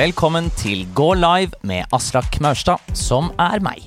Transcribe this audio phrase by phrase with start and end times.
[0.00, 3.82] Velkommen til Gå live med Aslak Maurstad, som er meg.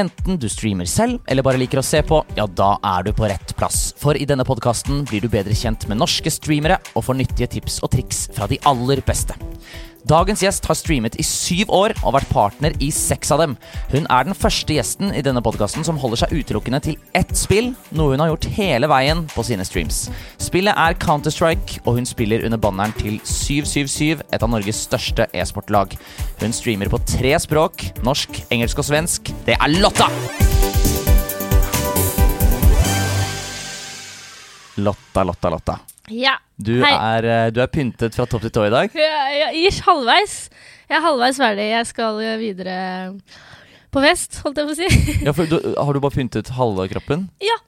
[0.00, 3.28] Enten du streamer selv eller bare liker å se på, ja, da er du på
[3.28, 3.90] rett plass.
[4.00, 7.82] For i denne podkasten blir du bedre kjent med norske streamere og får nyttige tips
[7.84, 9.36] og triks fra de aller beste.
[10.02, 13.52] Dagens gjest har streamet i syv år og vært partner i seks av dem.
[13.92, 17.70] Hun er den første gjesten i denne podkasten som holder seg utelukkende til ett spill,
[17.94, 20.08] noe hun har gjort hele veien på sine streams.
[20.42, 25.94] Spillet er Counter-Strike, og hun spiller under banneren til 777, et av Norges største e-sportlag.
[26.42, 29.32] Hun streamer på tre språk, norsk, engelsk og svensk.
[29.46, 30.10] Det er Lotta!
[34.82, 35.80] Lotta, Lotta, Lotta.
[36.10, 36.36] Ja.
[36.58, 38.94] Du er, eh, du er pyntet fra topp til tå i dag.
[38.98, 40.48] Ja, ish, halvveis.
[40.88, 41.68] Jeg er halvveis ferdig.
[41.70, 42.76] Jeg skal eh, videre
[43.92, 45.16] på fest, holdt jeg på å si.
[45.26, 47.28] Ja, for du, har du bare pyntet halve kroppen?
[47.50, 47.58] Ja,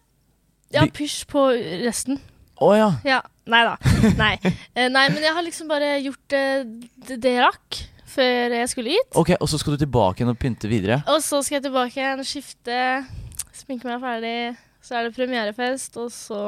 [0.80, 1.44] Jeg har pysj på
[1.84, 2.18] resten.
[2.58, 2.88] Å ja.
[3.06, 3.20] Ja.
[3.46, 3.74] Nei da.
[4.18, 4.32] Nei.
[4.74, 7.78] Eh, Nei, men jeg har liksom bare gjort det jeg rakk
[8.14, 9.10] før jeg skulle hit.
[9.18, 11.00] Ok, Og så skal du tilbake igjen og pynte videre?
[11.12, 12.78] Og så skal jeg tilbake igjen, skifte,
[13.54, 14.36] sminke meg ferdig.
[14.84, 16.40] Så er det premierefest, og så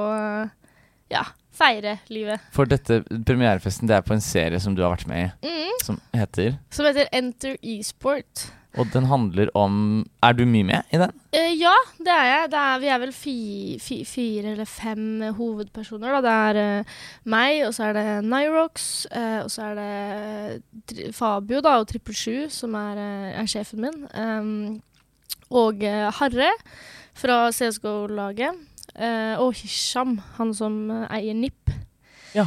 [1.13, 1.23] ja,
[1.57, 2.43] feire livet.
[2.55, 5.81] For dette premierefesten det er på en serie som du har vært med i, Mm.
[5.83, 8.51] som heter Som heter Enter Esport.
[8.77, 11.13] Og den handler om Er du mye med i den?
[11.33, 12.51] Uh, ja, det er jeg.
[12.53, 13.37] Det er, vi er vel fi,
[13.81, 16.19] fi, fire eller fem hovedpersoner.
[16.19, 16.21] Da.
[16.27, 21.63] Det er uh, meg, og så er det Nyrox, uh, og så er det Fabio
[21.65, 23.01] da, og Trippel Sju, som er,
[23.41, 24.05] er sjefen min.
[24.13, 24.83] Um,
[25.49, 25.81] og
[26.21, 26.53] Harre
[27.17, 28.59] fra CSGO-laget.
[28.95, 31.73] Eh, og Hisham, han som eh, eier NIP.
[32.37, 32.47] Ja.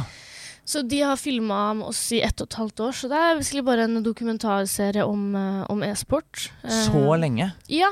[0.64, 3.38] Så de har filma med oss i ett og et halvt år, så det er
[3.40, 6.50] basically bare en dokumentarserie om, eh, om e-sport.
[6.62, 7.52] Så lenge?
[7.66, 7.90] Ja.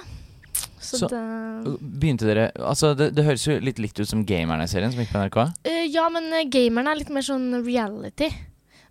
[0.80, 4.92] Så, Så- det Begynte dere Altså, det, det høres jo litt likt ut som Gamerne-serien
[4.92, 5.38] som gikk på NRK.
[5.66, 8.30] Uh, Ja, men gamerne er litt mer sånn reality.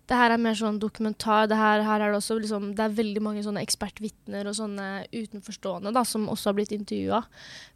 [0.08, 1.48] Det her er mer sånn dokumentar.
[1.50, 4.86] Det her, her er det også liksom Det er veldig mange sånne ekspertvitner og sånne
[5.12, 7.20] utenforstående da, som også har blitt intervjua.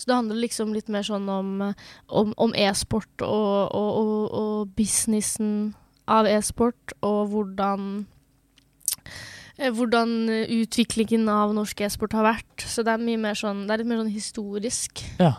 [0.00, 1.52] Så det handler liksom litt mer sånn om,
[2.08, 5.74] om, om e-sport og, og, og, og businessen
[6.10, 7.90] av e-sport, og hvordan
[9.58, 10.16] eh, hvordan
[10.62, 12.64] utviklingen av norsk e-sport har vært.
[12.64, 15.04] Så det er mye mer sånn Det er litt mer sånn historisk.
[15.20, 15.36] Ja.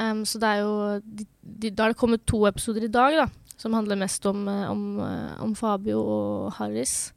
[0.00, 0.74] Um, så det er jo
[1.04, 3.26] de, de, Da har det kommet to episoder i dag, da.
[3.60, 7.12] Som handler mest om, eh, om, eh, om Fabio og Harris.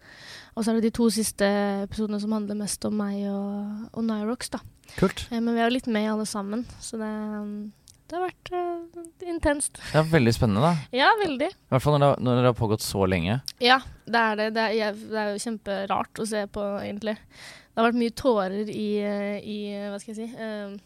[0.56, 1.48] Og så er det de to siste
[1.84, 4.62] episodene som handler mest om meg og, og Nyrox, da.
[4.96, 5.28] Kult.
[5.32, 7.12] Eh, men vi er jo litt med alle sammen, så det,
[8.08, 9.82] det har vært uh, intenst.
[9.92, 10.96] Det er veldig spennende, da.
[10.96, 11.50] Ja, veldig.
[11.52, 13.42] I hvert fall når det, når det har pågått så lenge.
[13.64, 14.50] Ja, det er det.
[14.56, 17.18] Det er, det er jo kjemperart å se på, egentlig.
[17.20, 18.90] Det har vært mye tårer i,
[19.44, 19.58] i
[19.92, 20.78] Hva skal jeg si og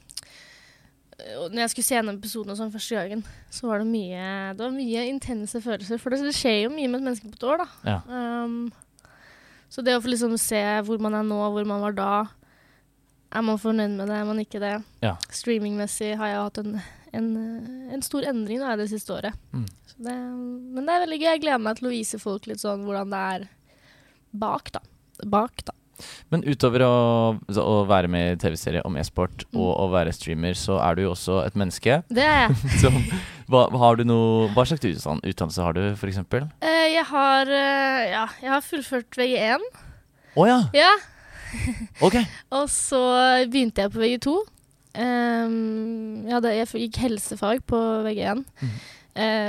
[1.19, 4.25] når jeg skulle se gjennom episoden sånn første gangen, så var det mye
[4.55, 5.99] Det var mye intense følelser.
[6.01, 7.67] For det, det skjer jo mye med et menneske på et år, da.
[7.87, 7.97] Ja.
[8.07, 8.69] Um,
[9.69, 12.11] så det å få liksom se hvor man er nå, hvor man var da
[13.29, 14.73] Er man fornøyd med det, er man ikke det?
[15.05, 15.13] Ja.
[15.29, 16.79] Streamingmessig har jeg hatt en,
[17.13, 17.27] en,
[17.93, 19.37] en stor endring da, det siste året.
[19.53, 19.67] Mm.
[19.91, 21.27] Så det, men det er veldig gøy.
[21.27, 23.45] Jeg gleder meg til å vise folk litt sånn hvordan det er
[24.31, 24.81] bak, da.
[25.29, 25.75] Bak, da.
[26.31, 26.93] Men utover å,
[27.63, 29.59] å være med i TV-serie om e-sport Mm.
[29.63, 31.99] og å være streamer, så er du jo også et menneske.
[32.09, 32.57] Det er jeg.
[32.83, 32.97] Som,
[33.49, 36.45] hva, har du noe, hva slags utdannelse har du, for eksempel?
[36.61, 39.65] Eh, jeg har uh, Ja, jeg har fullført VG1.
[40.37, 40.59] Å ja!
[40.77, 40.91] Ja.
[42.05, 42.15] Ok.
[42.53, 42.99] Og så
[43.49, 44.33] begynte jeg på VG2.
[44.99, 48.43] Um, jeg, hadde, jeg gikk helsefag på VG1.
[48.61, 48.75] Mm.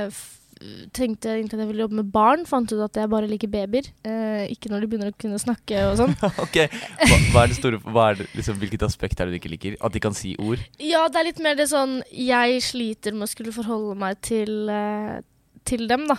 [0.09, 0.40] F-
[0.93, 2.45] tenkte egentlig at jeg ville jobbe med barn.
[2.49, 3.87] Fant ut at jeg bare liker babyer.
[4.07, 6.15] Eh, ikke når de begynner å kunne snakke og sånn.
[6.45, 6.57] ok.
[7.01, 9.53] Hva, hva er det store hva er det, liksom, Hvilket aspekt er det du ikke
[9.55, 9.75] liker?
[9.81, 10.61] At de kan si ord?
[10.79, 14.69] Ja, det er litt mer det sånn Jeg sliter med å skulle forholde meg til,
[14.69, 15.19] eh,
[15.67, 16.17] til dem, da.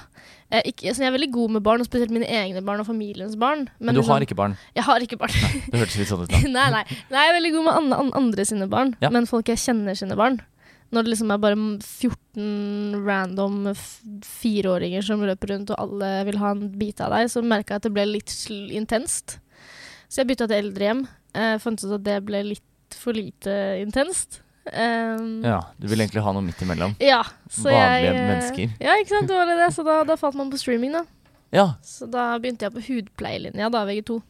[0.52, 2.86] Eh, ikke, altså, jeg er veldig god med barn, og spesielt mine egne barn og
[2.86, 3.64] familiens barn.
[3.80, 4.56] Men, du liksom- har ikke barn?
[4.76, 5.32] Jeg har ikke barn.
[5.70, 6.38] Det hørtes litt sånn ut, da.
[6.58, 6.84] nei, nei.
[7.10, 9.10] nei, jeg er veldig god med an an andre sine barn, Ja.
[9.10, 10.40] men folk jeg kjenner sine barn.
[10.92, 13.70] Når det liksom er bare 14 random
[14.26, 17.82] fireåringer som løper rundt, og alle vil ha en bit av deg, så merka jeg
[17.82, 18.34] at det ble litt
[18.76, 19.38] intenst.
[20.12, 21.06] Så jeg bytta til eldrehjem.
[21.32, 24.42] Eh, fant ut at det ble litt for lite intenst.
[24.68, 26.92] Um, Ja, Du vil egentlig ha noe midt imellom?
[27.00, 28.76] ja, så Vanlige jeg, eh, mennesker.
[28.84, 29.28] Ja, ikke sant.
[29.28, 29.70] Det var det.
[29.74, 31.04] Så da, da falt man på streaming, da.
[31.52, 31.66] Ja.
[31.82, 34.20] Så da begynte jeg på hudpleielinja, da, VG2.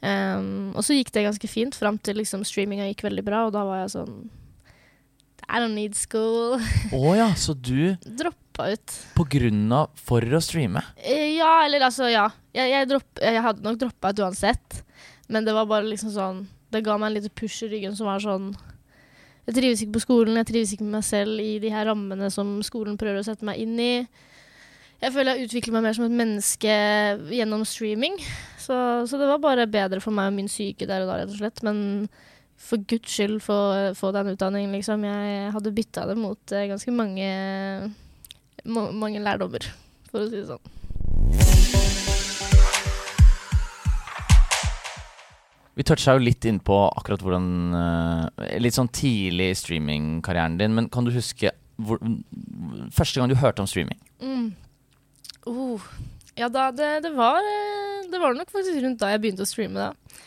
[0.00, 3.52] Um, og så gikk det ganske fint fram til liksom streaminga gikk veldig bra, og
[3.52, 4.30] da var jeg sånn
[5.48, 6.58] I don't need school.
[6.92, 8.94] Å ja, så du Droppa ut.
[9.16, 10.82] på grunn av for å streame?
[11.00, 12.26] Eh, ja, eller altså, ja.
[12.52, 14.82] Jeg, jeg, dropp, jeg hadde nok droppa ut uansett,
[15.28, 16.38] men det var bare liksom sånn
[16.72, 18.50] Det ga meg en liten push i ryggen som var sånn
[19.46, 22.28] Jeg trives ikke på skolen, jeg trives ikke med meg selv i de her rammene
[22.34, 23.92] som skolen prøver å sette meg inn i.
[25.00, 26.74] Jeg føler jeg utvikler meg mer som et menneske
[27.32, 28.18] gjennom streaming.
[28.58, 28.78] Så Så,
[29.08, 31.38] så det var bare bedre for meg og min syke der og da, rett og
[31.38, 31.62] slett.
[31.64, 31.78] Men
[32.58, 33.58] for guds skyld få,
[33.96, 35.04] få den utdanningen, liksom.
[35.06, 37.28] Jeg hadde bytta det mot eh, ganske mange,
[38.66, 39.70] ma mange lærdommer,
[40.10, 40.74] for å si det sånn.
[45.78, 47.44] Vi toucha jo litt inn på akkurat hvordan
[47.78, 52.00] eh, Litt sånn tidlig i streamingkarrieren din, men kan du huske hvor,
[52.90, 54.00] første gang du hørte om streaming?
[54.18, 54.48] Mm.
[55.46, 55.84] Oh.
[56.34, 59.48] Ja, da, det, det, var, eh, det var nok faktisk rundt da jeg begynte å
[59.48, 60.18] streame, da.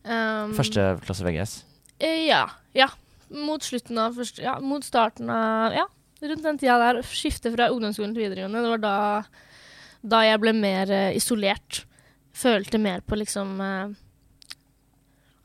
[0.00, 1.56] Um, Første klasse VGS?
[2.00, 2.42] Eh, ja.
[2.76, 2.88] Ja.
[3.30, 5.84] Mot slutten av første Ja, mot starten av Ja,
[6.22, 7.02] rundt den tida der.
[7.06, 8.62] Skifte fra ungdomsskolen til videregående.
[8.64, 8.94] Det var da,
[10.02, 11.84] da jeg ble mer eh, isolert.
[12.36, 13.92] Følte mer på liksom eh,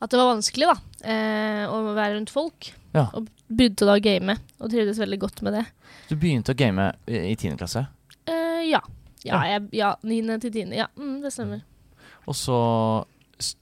[0.02, 0.76] At det var vanskelig, da.
[1.08, 2.72] eh, å være rundt folk.
[2.96, 3.08] Ja.
[3.18, 5.66] Og begynte da å game, og trivdes veldig godt med det.
[6.10, 7.88] Du begynte å game i tiende klasse,
[8.26, 8.80] Eh, ja.
[9.26, 10.40] Ja, niende ja, 9.
[10.42, 10.72] til 10.
[10.74, 11.60] Ja, mm, det stemmer.
[12.26, 12.56] og så,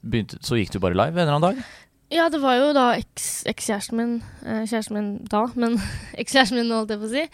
[0.00, 1.64] begynte, så gikk du bare live en eller annen dag?
[2.12, 4.14] Ja, det var jo da ekskjæresten min,
[4.44, 5.78] eh, kjæresten min da, men
[6.20, 7.24] ekskjæresten min holdt jeg på å si,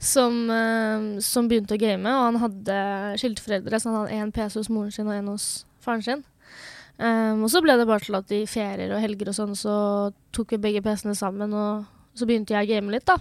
[0.00, 2.78] som, eh, som begynte å game, og han hadde
[3.20, 5.48] skilte foreldre, så han hadde én PC hos moren sin og én hos
[5.84, 6.24] faren sin.
[6.94, 9.76] Um, og så ble det bare til at i ferier og helger og sånn, så
[10.34, 13.18] tok vi begge PC-ene sammen, og så begynte jeg å game litt, da.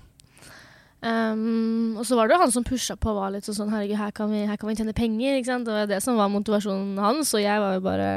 [1.03, 3.97] Um, og så var det jo han som pusha på og var litt sånn herregud,
[3.99, 5.65] her kan, vi, her kan vi tjene penger, ikke sant.
[5.67, 8.11] Det var det som var motivasjonen hans, og jeg var jo bare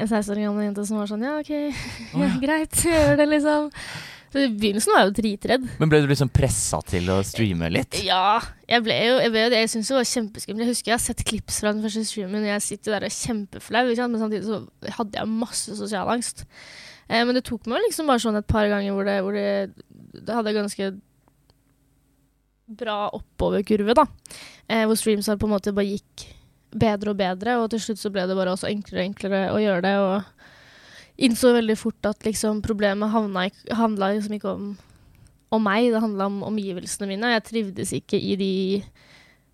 [0.00, 1.52] en 16 år gammel jente som var sånn ja, OK,
[2.22, 3.68] ja, greit, gjør det, liksom.
[4.30, 5.64] Så I begynnelsen var jeg jo dritredd.
[5.80, 7.98] Men ble du liksom pressa til å streame litt?
[8.06, 8.38] Ja,
[8.70, 9.62] jeg ble jo jeg, ble, jo det.
[9.64, 10.62] jeg syns det var kjempeskummelt.
[10.62, 13.10] Jeg husker jeg har sett klips fra den første streamen, og jeg sitter der og
[13.10, 16.44] er kjempeflau, men samtidig så hadde jeg masse sosial angst.
[17.10, 19.48] Eh, men det tok meg liksom bare sånn et par ganger hvor det, hvor det,
[20.14, 20.92] det hadde ganske
[22.80, 24.06] bra oppoverkurve, da.
[24.70, 26.30] Eh, hvor streams på en måte bare gikk
[26.70, 29.58] bedre og bedre, og til slutt så ble det bare også enklere og enklere å
[29.62, 29.94] gjøre det.
[30.04, 34.72] Og innså veldig fort at liksom problemet havna, handla liksom ikke om,
[35.52, 37.34] om meg, det handla om omgivelsene mine.
[37.36, 38.52] Jeg trivdes ikke i de,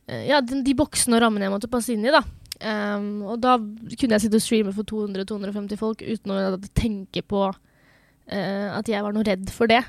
[0.08, 2.14] eh, ja, de, de boksene og rammene jeg måtte passe inn i.
[2.14, 2.22] da.
[2.56, 6.38] Um, og da kunne jeg sitte og streame for 200-250 folk uten å
[6.72, 9.82] tenke på uh, at jeg var noe redd for det.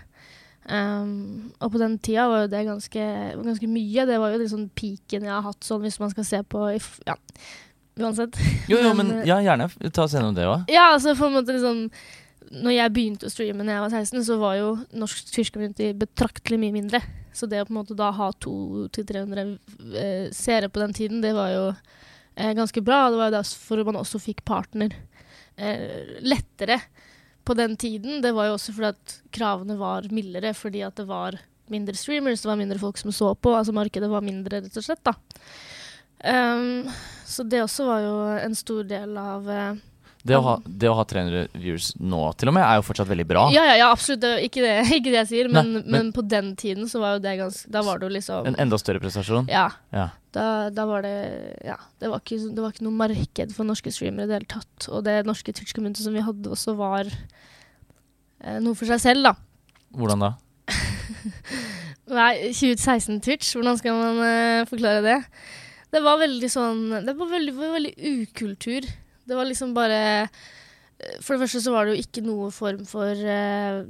[0.67, 3.03] Um, og på den tida var jo det ganske,
[3.39, 4.05] ganske mye.
[4.09, 6.65] Det var jo liksom piken jeg har hatt, sånn hvis man skal se på
[7.07, 7.15] Ja,
[7.99, 8.35] uansett.
[8.67, 9.69] Jo, jo, men eh, ja, gjerne.
[9.95, 10.67] Ta oss gjennom det òg.
[10.71, 11.85] Ja, altså på en måte liksom
[12.47, 15.93] Når jeg begynte å streame da jeg var 16, så var jo norsk Twitch community
[15.95, 17.01] betraktelig mye mindre.
[17.35, 19.47] Så det å på en måte da ha 200-300
[19.93, 23.05] eh, seere på den tiden, det var jo eh, ganske bra.
[23.11, 24.95] Det var jo derfor man også fikk partner
[25.55, 26.81] eh, lettere
[27.47, 28.21] på den tiden.
[28.23, 31.39] Det var jo også fordi at kravene var mildere, fordi at det var
[31.71, 33.55] mindre streamers, det var mindre folk som så på.
[33.55, 35.15] Altså markedet var mindre, rett og slett, da.
[36.17, 36.87] Um,
[37.27, 39.81] så det også var jo en stor del av eh,
[40.25, 43.07] Det, å ha- det å ha 300 viewers nå til og med, er jo fortsatt
[43.07, 43.43] veldig bra.
[43.53, 44.21] Ja, ja, ja, absolutt.
[44.25, 46.99] Det, ikke, det, ikke det jeg sier, men, Nei, men, men- på den tiden så
[47.03, 49.47] var jo det ganske Da var det jo liksom En enda større prestasjon.
[49.51, 49.69] Ja.
[49.95, 50.09] Ja.
[50.35, 51.13] Da, da var det
[51.65, 51.77] Ja.
[52.01, 54.89] Det var, ikke, det var ikke noe marked for norske streamere i det hele tatt.
[54.91, 59.33] Og det norske Twitch-kommunitet som vi hadde også, var eh, noe for seg selv, da.
[59.97, 60.33] Hvordan da?
[62.07, 65.17] Nei, 2016-Twitch, hvordan skal man eh, forklare det?
[65.91, 68.87] Det var veldig sånn Det var veldig, veldig ukultur.
[69.27, 72.83] Det var liksom bare eh, For det første så var det jo ikke noe form
[72.89, 73.85] for uh,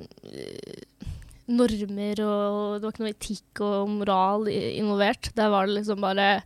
[1.48, 5.32] normer, og det var ikke noe etikk og moral involvert.
[5.38, 6.42] Der var det liksom bare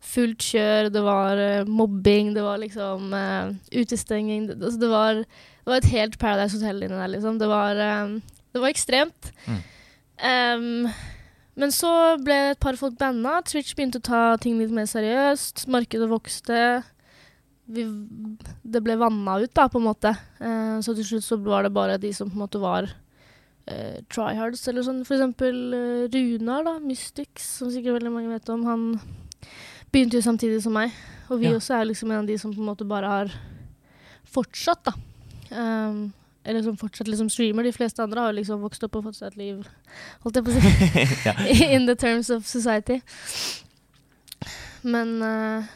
[0.00, 5.20] fullt kjør, det var uh, mobbing, det var liksom uh, utestenging det, altså det, var,
[5.20, 7.36] det var et helt Paradise Hotel inni der, liksom.
[7.42, 9.34] Det var, det var ekstremt.
[9.44, 9.60] Mm.
[10.20, 10.90] Um,
[11.60, 11.90] men så
[12.22, 13.40] ble et par folk banna.
[13.44, 15.66] Twitch begynte å ta ting litt mer seriøst.
[15.72, 16.60] Markedet vokste.
[17.70, 17.84] Vi,
[18.66, 20.10] det ble vanna ut, da, på en måte.
[20.42, 23.98] Eh, så til slutt så var det bare de som på en måte var uh,
[24.10, 25.04] tryhards, eller sånn.
[25.06, 26.76] For eksempel eh, Runar, da.
[26.82, 28.64] Mystics, som sikkert veldig mange vet om.
[28.66, 28.88] Han
[29.94, 30.94] begynte jo samtidig som meg.
[31.30, 31.54] Og vi Ja.
[31.60, 33.34] også er liksom en av de som på en måte bare har
[34.30, 34.96] fortsatt, da.
[35.50, 36.12] Um,
[36.44, 37.62] eller som fortsatt liksom streamer.
[37.66, 39.66] De fleste andre har jo liksom vokst opp og fått seg et liv,
[40.24, 40.70] holdt jeg på å si.
[41.28, 41.34] ja.
[41.76, 43.00] In the terms of society.
[44.82, 45.68] Men uh,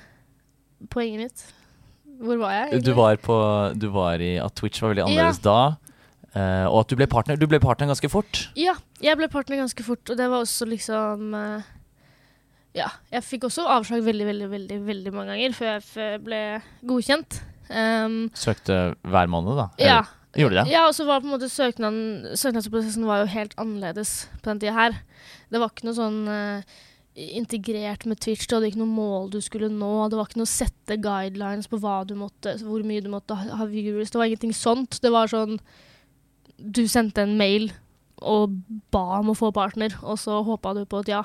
[0.90, 1.44] poenget mitt
[2.22, 2.82] Hvor var jeg?
[2.84, 3.36] Du var, på,
[3.74, 5.58] du var i at Twitch var veldig annerledes da,
[6.34, 7.36] Uh, og at du ble partner.
[7.38, 8.40] Du ble partner ganske fort.
[8.58, 11.62] Ja, jeg ble partner ganske fort, og det var også liksom uh,
[12.74, 16.40] Ja, jeg fikk også avslag veldig, veldig, veldig veldig mange ganger før jeg ble
[16.90, 17.38] godkjent.
[17.70, 19.68] Um, Søkte hver måned, da?
[19.78, 20.02] ja.
[20.34, 20.72] Gjorde det?
[20.72, 24.64] Ja, og så var på en måte søknaden Søknadsprosessen var jo helt annerledes på den
[24.64, 24.96] tida her.
[25.46, 26.80] Det var ikke noe sånn eh,
[27.14, 28.48] integrert med Twitch.
[28.50, 30.08] Du hadde ikke noe mål du skulle nå.
[30.10, 33.60] Det var ikke noe sette guidelines på hva du måtte, hvor mye du måtte ha,
[33.60, 34.10] ha viewers.
[34.10, 34.98] Det var ingenting sånt.
[35.04, 35.60] Det var sånn
[36.58, 37.70] Du sendte en mail
[38.24, 38.52] og
[38.94, 41.22] ba om å få partner, og så håpa du på et ja.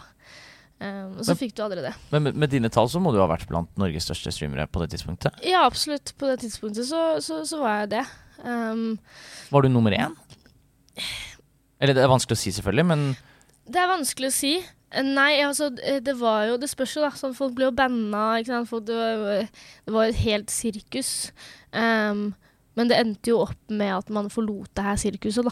[0.79, 1.93] Um, og så Men- fikk du aldri det.
[2.11, 4.81] Men med, med dine tall så må du ha vært blant Norges største streamere på
[4.81, 5.37] det tidspunktet.
[5.45, 6.13] Ja, absolutt.
[6.17, 8.03] På det tidspunktet så, så, så var jeg det.
[8.43, 8.97] Um,
[9.51, 10.15] Var du nummer én?
[11.79, 13.03] Eller det er vanskelig å si, selvfølgelig, men
[13.69, 14.53] Det er vanskelig å si.
[14.91, 17.09] Eh, Nei, altså, eh, det var jo Det spørs jo, da.
[17.15, 18.41] Sånn, folk ble jo banna.
[18.65, 19.49] Folk, det, var, jo-
[19.85, 21.31] det var et helt sirkus.
[21.73, 22.33] Um,
[22.75, 25.51] men det endte jo opp med at man forlot det her sirkuset, da.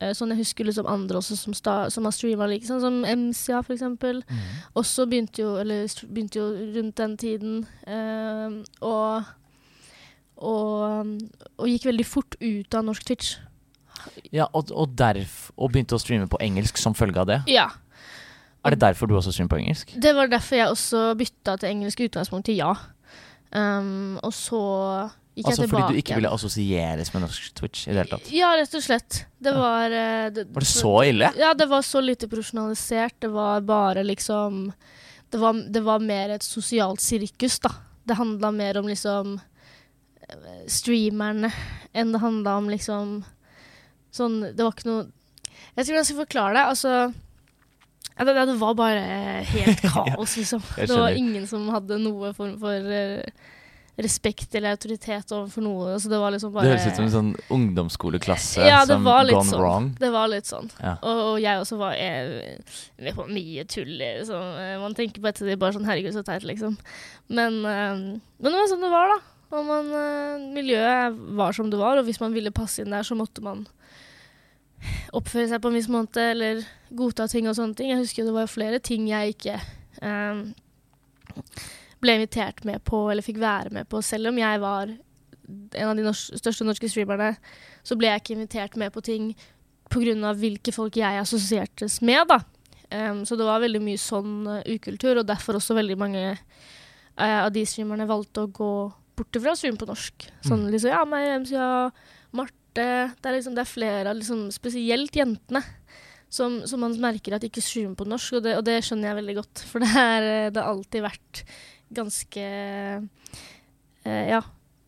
[0.00, 2.98] Eh, sånn jeg husker liksom andre også som, sta, som har streama like, sånn som
[3.06, 4.18] MCA for eksempel.
[4.76, 7.54] Også begynte jo, eller begynte jo rundt den tiden.
[7.86, 9.24] ehm, og,
[10.36, 11.14] og,
[11.56, 13.36] og gikk veldig fort ut av norsk Twitch.
[14.34, 17.38] Ja, og, og, derf, og begynte å streame på engelsk som følge av det.
[17.50, 17.70] Ja.
[18.66, 19.94] Er det derfor du også synger på engelsk?
[20.02, 22.72] Det var derfor jeg også bytta til engelsk utgangspunkt til ja.
[23.54, 24.58] Um, og så
[25.36, 25.82] gikk Altså jeg tilbake.
[25.84, 28.30] fordi du ikke ville assosieres med norsk Twitch i det hele tatt?
[28.34, 29.18] Ja, rett og slett.
[29.38, 29.58] Det Ja.
[29.60, 31.30] var eh, det, Var det så ille?
[31.38, 33.14] Ja, det var så lite profesjonalisert.
[33.20, 34.72] Det var bare liksom
[35.30, 37.70] Det var, det var mer et sosialt sirkus, da.
[38.06, 39.40] Det handla mer om liksom
[40.28, 41.52] eh, streamerne
[41.94, 43.24] enn det handla om liksom
[44.12, 45.06] Sånn Det var ikke noe
[45.76, 46.66] Jeg hvordan jeg skal forklare det.
[46.72, 47.12] Altså
[48.16, 49.02] ja, det, det var bare
[49.50, 50.62] helt kaos, liksom.
[50.76, 53.22] det var ingen som hadde noe form for eh,
[53.96, 55.94] respekt eller autoritet overfor noe.
[56.00, 59.40] Så det var liksom bare Det høres ut som en sånn ungdomsskoleklasse Ja, som gone
[59.44, 59.60] sånn.
[59.60, 59.86] wrong.
[60.00, 60.68] Det var litt sånn.
[60.82, 60.96] Ja.
[61.00, 62.58] Og, og jeg også var jeg,
[63.00, 63.94] det var mye tull.
[64.00, 64.50] Liksom.
[64.64, 66.76] Eh, Man tenker på ettertid bare sånn Herregud, så teit, liksom.
[67.32, 69.18] Men, eh, men det var sånn det var, da.
[69.56, 73.06] Og man, eh, miljøet var som det var, og hvis man ville passe inn der,
[73.06, 73.64] så måtte man
[75.16, 76.62] oppføre seg på en viss måte, eller
[76.96, 77.92] godta ting og sånne ting.
[77.92, 79.56] Jeg husker det var flere ting jeg ikke
[80.02, 80.44] um,
[82.02, 84.92] ble invitert med på, eller fikk være med på, selv om jeg var
[85.46, 87.34] en av de nors største norske streamerne,
[87.86, 89.30] så ble jeg ikke invitert med på ting
[89.92, 90.32] pga.
[90.34, 92.26] hvilke folk jeg assosiertes med.
[92.28, 92.40] da.
[92.90, 96.24] Um, så det var veldig mye sånn uh, ukultur, og derfor også veldig mange
[97.18, 98.72] uh, av de streamerne valgte å gå
[99.16, 100.28] bort fra å streame på norsk.
[100.44, 100.70] Sånn Mm.
[100.74, 101.92] liksom Ja, meg, MCA,
[102.76, 105.62] Det er liksom det er flere, av liksom, spesielt jentene,
[106.28, 109.20] som, som man merker at ikke streamer på norsk, og det, og det skjønner jeg
[109.20, 109.64] veldig godt.
[109.70, 111.42] For det, er, eh, det har alltid vært
[111.96, 112.44] ganske
[114.06, 114.42] eh, Ja,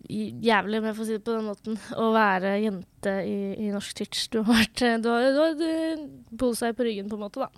[0.08, 4.00] jævlig, om jeg får si det på den måten, å være jente i, i norsk
[4.00, 4.26] Twitch.
[4.32, 7.50] Du har vært eh, Du har, du har eh, på ryggen, på en måte, da.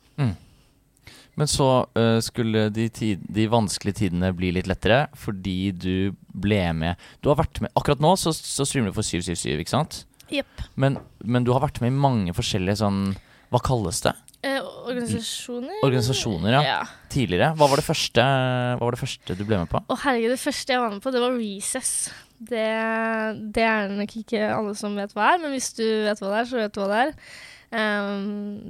[1.39, 6.59] Men så uh, skulle de, tid, de vanskelige tidene bli litt lettere fordi du ble
[6.77, 10.03] med Du har vært med Akkurat nå så, så streamer du for 777, ikke sant?
[10.31, 10.65] Jepp.
[10.81, 13.01] Men, men du har vært med i mange forskjellige sånn
[13.51, 14.15] Hva kalles det?
[14.47, 15.83] Eh, organisasjoner?
[15.85, 16.61] Organisasjoner, ja.
[16.65, 16.81] ja.
[17.13, 17.51] Tidligere.
[17.59, 19.83] Hva var det første, hva var det første du ble med på?
[19.85, 21.95] Å herregud, det første jeg var med på, det var Recess.
[22.41, 22.67] Det,
[23.53, 26.39] det er nok ikke alle som vet hva er, men hvis du vet hva det
[26.39, 27.17] er, så vet du hva det er.
[27.71, 28.23] Um,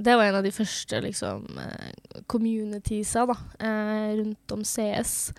[0.03, 5.31] det var en av de første liksom, eh, communitiesa da, eh, rundt om CS.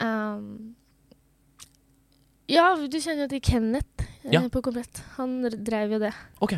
[0.00, 0.74] Ehm,
[2.50, 4.42] ja, du kjenner jo til Kenneth eh, Ja.
[4.52, 5.02] på Komplett.
[5.16, 6.12] Han r- drev jo det.
[6.42, 6.56] Ok.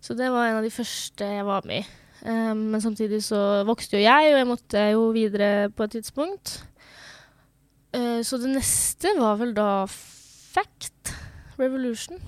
[0.00, 1.86] Så det var en av de første jeg var med i.
[2.28, 6.58] Ehm, men samtidig så vokste jo jeg, og jeg måtte jo videre på et tidspunkt.
[7.92, 11.14] Eh, så det neste var vel da Fact
[11.58, 12.18] Revolution.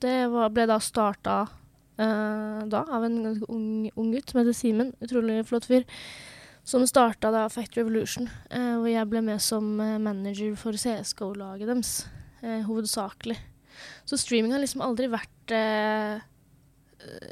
[0.00, 1.36] Det var, ble da starta
[1.98, 4.90] eh, da av en ganske ung, ung gutt som heter Simen.
[5.04, 5.84] Utrolig flott fyr.
[6.66, 11.70] Som starta da Fact Revolution, eh, hvor jeg ble med som eh, manager for CSGO-laget
[11.70, 11.92] deres.
[12.42, 13.36] Eh, hovedsakelig.
[14.08, 16.24] Så streaming har liksom aldri vært eh,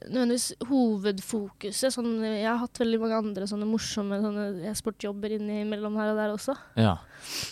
[0.07, 1.95] nødvendigvis hovedfokuset.
[1.95, 6.35] Sånn, jeg har hatt veldig mange andre sånne morsomme sånne e-sportjobber innimellom her og der
[6.35, 6.57] også.
[6.79, 6.97] Ja.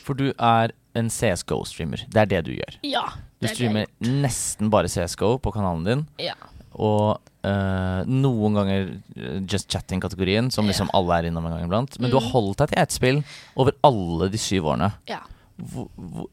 [0.07, 2.07] For du er en CSGO-streamer.
[2.13, 2.79] Det er det du gjør.
[2.87, 3.07] Ja.
[3.17, 6.07] Du det det streamer nesten bare CSGO på kanalen din.
[6.23, 6.37] Ja.
[6.73, 11.99] Og øh, noen ganger øh, Just Chatting-kategorien, som liksom alle er innom en gang iblant.
[12.01, 12.33] Men du har Mm.
[12.33, 13.23] holdt deg til ett spill
[13.57, 14.93] over alle de syv årene.
[15.11, 15.21] Ja.
[15.59, 16.29] Hvor, hvor,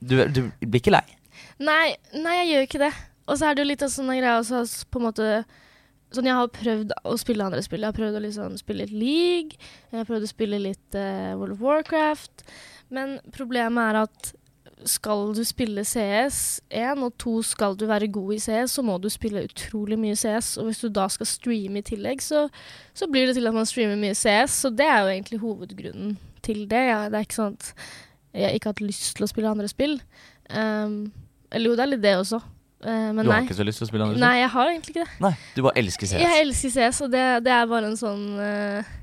[0.00, 1.04] du, du blir ikke lei?
[1.58, 2.92] Nei, nei, jeg gjør ikke det.
[3.26, 5.30] Og så er det jo litt av sånne greier også, på en måte
[6.14, 7.82] Sånn, Jeg har prøvd å spille andre spill.
[7.82, 9.56] Jeg har prøvd å liksom spille litt League.
[9.90, 12.44] Jeg har prøvd å spille litt uh, World of Warcraft.
[12.94, 14.30] Men problemet er at
[14.84, 19.08] skal du spille CS1 og to, skal du være god i CS, så må du
[19.08, 20.56] spille utrolig mye CS.
[20.60, 22.46] Og hvis du da skal streame i tillegg, så,
[22.94, 24.58] så blir det til at man streamer mye CS.
[24.60, 26.82] Så det er jo egentlig hovedgrunnen til det.
[26.90, 27.72] Ja, det er ikke sånn at
[28.36, 29.96] jeg ikke har hatt lyst til å spille andre spill.
[30.50, 31.00] Um,
[31.50, 32.42] eller jo, det er litt det også.
[32.84, 33.42] Uh, men du har nei.
[33.48, 34.26] ikke så lyst til å spille andre spill?
[34.26, 35.18] Nei, jeg har egentlig ikke det.
[35.24, 36.20] Nei, du bare elsker CS.
[36.20, 38.94] Jeg elsker CS, og det, det er bare en sånn eh,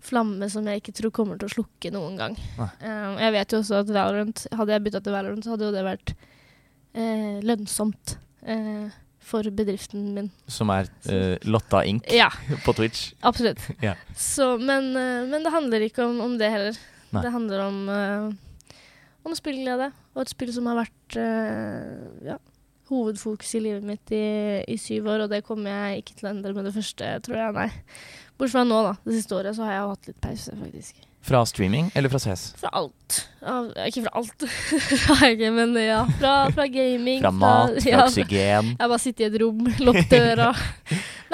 [0.00, 2.38] flamme som jeg ikke tror kommer til å slukke noen gang.
[2.58, 5.76] Eh, jeg vet jo også at Valorant, hadde jeg bytta til Valorant, så hadde jo
[5.76, 8.88] det vært uh, lønnsomt Uh,
[9.20, 10.30] for bedriften min.
[10.48, 12.06] Som er uh, Lotta Inc.
[12.08, 12.30] Ja,
[12.64, 13.12] på Twitch.
[13.20, 13.60] absolutt.
[13.84, 13.92] Ja.
[14.16, 14.94] Så, men,
[15.28, 16.78] men det handler ikke om, om det heller.
[17.10, 17.20] Nei.
[17.20, 17.78] Det handler om,
[19.28, 21.16] om spillglede, og et spill som har vært
[22.24, 22.36] ja,
[22.86, 24.24] hovedfokus i livet mitt i,
[24.62, 27.40] i syv år, og det kommer jeg ikke til å endre med det første, tror
[27.42, 27.66] jeg, nei.
[28.40, 28.96] Bortsett fra nå, da.
[29.04, 31.00] Det siste året så har jeg jo hatt litt pause, faktisk.
[31.28, 32.44] Fra streaming eller fra CS?
[32.56, 33.16] Fra alt.
[33.44, 34.44] Ja, ikke fra alt,
[35.34, 35.98] ikke, men ja.
[36.16, 37.20] Fra, fra gaming.
[37.20, 38.70] Fra mat, fra ja, oksygen?
[38.78, 40.48] Jeg bare sitter i et rom, lukk døra.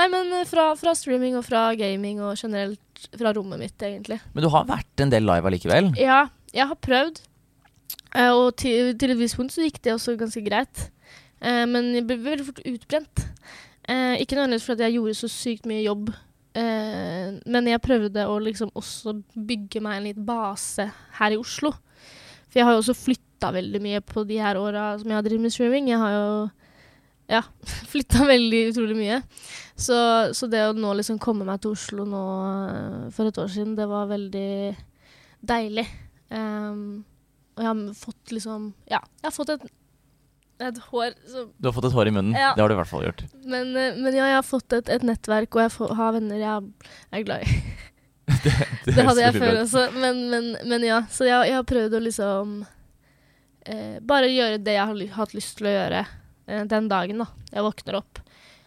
[0.00, 4.18] Nei, men eh, fra, fra streaming og fra gaming og generelt fra rommet mitt, egentlig.
[4.34, 5.94] Men du har vært en del live allikevel?
[6.02, 7.22] Ja, jeg har prøvd.
[8.16, 10.88] Eh, og til, til et visst punkt så gikk det også ganske greit.
[11.38, 13.28] Eh, men jeg ble veldig fort utbrent.
[13.86, 16.08] Ikke nødvendigvis fordi jeg gjorde så sykt mye jobb.
[16.56, 21.75] Eh, men jeg prøvde å liksom også bygge meg en liten base her i Oslo.
[22.48, 25.26] For jeg har jo også flytta veldig mye på de her åra som jeg har
[25.26, 25.90] drevet med streaming.
[25.92, 26.30] Jeg har jo
[27.36, 27.42] ja,
[27.92, 29.20] flytta veldig utrolig mye.
[29.76, 29.98] Så,
[30.36, 32.25] så det å nå liksom komme meg til Oslo nå
[32.70, 34.48] eh, for et år siden, det var veldig
[35.46, 35.84] deilig.
[36.32, 37.04] Um,
[37.56, 39.68] og jeg har fått liksom Ja, jeg har fått et,
[40.62, 42.36] et hår som Du har fått et hår i munnen.
[42.36, 42.52] Ja.
[42.56, 43.25] Det har du i hvert fall gjort.
[43.44, 46.40] men, eh, men ja, jeg har fått et, et nettverk, og jeg får, har venner
[46.40, 46.70] jeg,
[47.12, 47.58] er glad i.
[48.86, 51.00] Det hadde jeg før også, men, men, men ja.
[51.12, 52.54] Så jeg, jeg har prøvd å liksom
[53.70, 57.28] eh, Bare gjøre det jeg har hatt lyst til å gjøre eh, den dagen da
[57.52, 58.22] jeg våkner opp.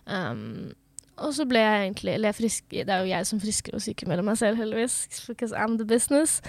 [0.07, 0.71] Um,
[1.19, 3.83] og så ble jeg egentlig Eller jeg frisk, det er jo jeg som frisker og
[3.83, 5.01] sykemelder meg selv, heldigvis.
[5.27, 6.39] Because I'm the business.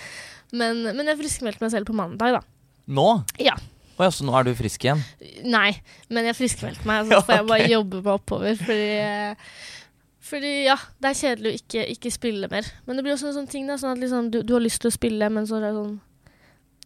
[0.54, 2.42] Men, men jeg friskmeldte meg selv på mandag, da.
[2.90, 3.08] Nå?
[3.42, 3.58] Ja.
[4.00, 5.02] Å ja, så nå er du frisk igjen?
[5.44, 5.74] Nei,
[6.08, 8.54] men jeg friskmeldte meg, så får jeg bare jobber jobbe meg oppover.
[8.56, 9.58] Fordi, eh,
[10.30, 12.70] fordi ja, det er kjedelig å ikke, ikke spille mer.
[12.86, 14.80] Men det blir også en sånn ting da, sånn at liksom, du, du har lyst
[14.80, 15.98] til å spille, men så er det sånn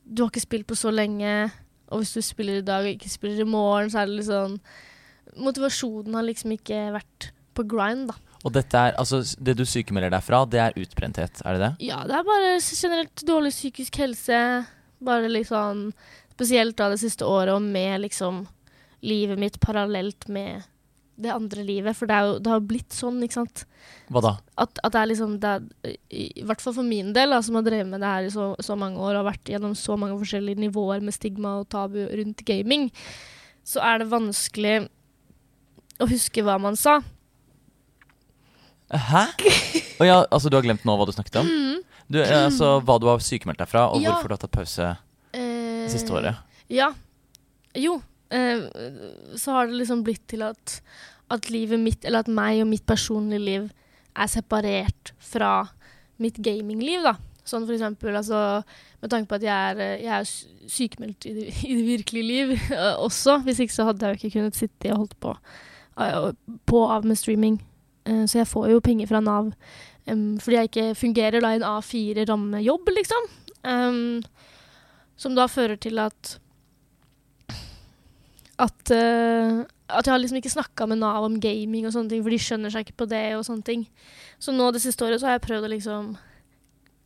[0.05, 1.37] Du har ikke spilt på så lenge,
[1.95, 4.31] og hvis du spiller i dag og ikke spiller i morgen, så er det litt
[4.33, 4.59] sånn
[5.39, 8.19] Motivasjonen har liksom ikke vært på grind, da.
[8.45, 11.71] Og dette er, altså, det du sykemelder deg fra, det er utbrenthet, er det det?
[11.87, 14.41] Ja, det er bare generelt dårlig psykisk helse.
[15.05, 15.89] Bare liksom
[16.35, 18.45] Spesielt da det siste året, og med liksom
[19.05, 20.65] livet mitt parallelt med
[21.21, 21.95] det andre livet.
[21.95, 23.65] For det, jo, det har jo blitt sånn, ikke sant.
[24.11, 24.33] Hva da?
[24.59, 27.55] At, at det er liksom det er, I hvert fall for min del, da, som
[27.61, 29.95] har drevet med det her i så, så mange år og har vært gjennom så
[30.01, 32.89] mange forskjellige nivåer med stigma og tabu rundt gaming,
[33.65, 34.75] så er det vanskelig
[36.03, 36.99] å huske hva man sa.
[38.91, 39.25] Hæ?
[40.01, 41.49] Oh, ja, altså du har glemt nå hva du snakket om?
[42.11, 44.11] Du, eh, altså Hva du har sykemeldt deg fra, og Ja.
[44.13, 44.91] hvorfor du har tatt pause
[45.85, 46.41] det siste året?
[46.73, 46.91] Ja.
[47.79, 47.99] Jo.
[48.35, 48.67] Eh,
[49.39, 50.81] så har det liksom blitt til at,
[51.33, 53.71] at livet mitt, eller at meg og mitt personlige liv,
[54.15, 55.67] er separert fra
[56.23, 57.17] mitt gamingliv, da.
[57.45, 58.39] Sånn for eksempel, altså
[59.03, 62.29] Med tanke på at jeg er, eh, jeg er sykemeldt i det, i det virkelige
[62.29, 63.43] liv eh, også.
[63.45, 65.35] Hvis ikke så hadde jeg jo ikke kunnet sitte og holdt på
[66.01, 66.31] eh,
[66.65, 67.59] på av med streaming.
[68.09, 69.53] Eh, så jeg får jo penger fra Nav
[70.05, 73.29] fordi jeg ikke fungerer da i en A4-rammejobb, liksom.
[73.65, 74.19] Em,
[75.17, 76.39] som da fører til at
[78.59, 82.23] at, uh, at jeg har liksom ikke snakka med Nav om gaming og sånne ting,
[82.23, 83.83] for de skjønner seg ikke på det og sånne ting.
[84.43, 86.13] Så nå det siste året så har jeg prøvd å liksom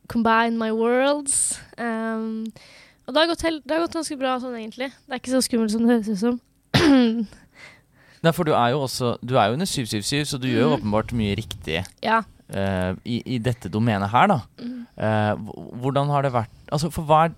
[0.09, 1.57] combine my worlds.
[1.77, 2.45] Um,
[3.07, 4.91] og det har, gått det har gått ganske bra sånn egentlig.
[5.07, 6.39] Det er ikke så skummelt som det høres ut som.
[8.19, 10.69] Nei, for du er jo også Du er jo under 777, så du gjør jo
[10.69, 10.81] Mhm.
[10.81, 12.17] åpenbart mye riktig ja.
[12.53, 14.39] uh, i, i dette domenet her, da.
[14.61, 14.81] Mm.
[14.99, 17.33] Uh, hvordan har det vært Altså, for hva er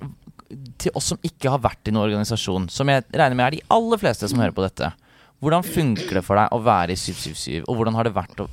[0.82, 3.66] Til oss som ikke har vært i noen organisasjon, som jeg regner med er de
[3.76, 4.90] aller fleste som hører på dette,
[5.42, 8.48] hvordan funker det for deg å være i 777, og hvordan har det vært å,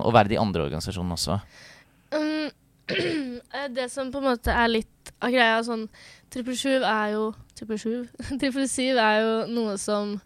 [0.00, 1.38] å være i de andre organisasjonene også?
[2.12, 2.48] Um,
[3.56, 5.86] eh, det som på en måte er litt av greia sånn
[6.30, 7.30] Trippel sjuv er jo?
[8.40, 10.18] Trippel syv er jo noe som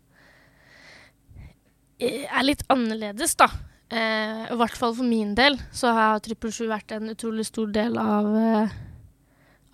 [1.99, 3.49] eh, er litt annerledes, da.
[3.95, 7.71] Eh, I hvert fall for min del så har Trippel sju vært en utrolig stor
[7.73, 8.75] del av eh,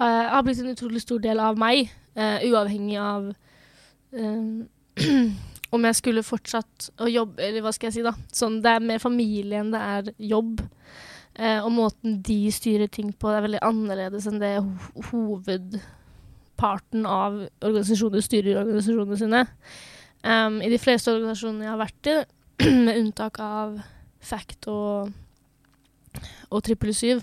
[0.01, 3.31] eh, Har blitt en utrolig stor del av meg, uh, uavhengig av
[4.17, 4.43] eh,
[5.75, 8.15] om jeg skulle fortsatt å jobbe, eller hva skal jeg si, da.
[8.35, 10.65] Sånn, det er mer familie enn det er jobb.
[11.41, 18.21] Og måten de styrer ting på, er veldig annerledes enn det ho hovedparten av organisasjoner
[18.27, 19.45] styrer organisasjonene sine.
[20.21, 22.17] Um, I de fleste organisasjonene jeg har vært i,
[22.85, 23.79] med unntak av
[24.21, 25.15] Fact og,
[26.51, 27.23] og Trippel Syv,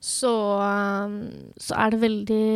[0.00, 0.32] så,
[0.64, 1.22] um,
[1.60, 2.48] så er det veldig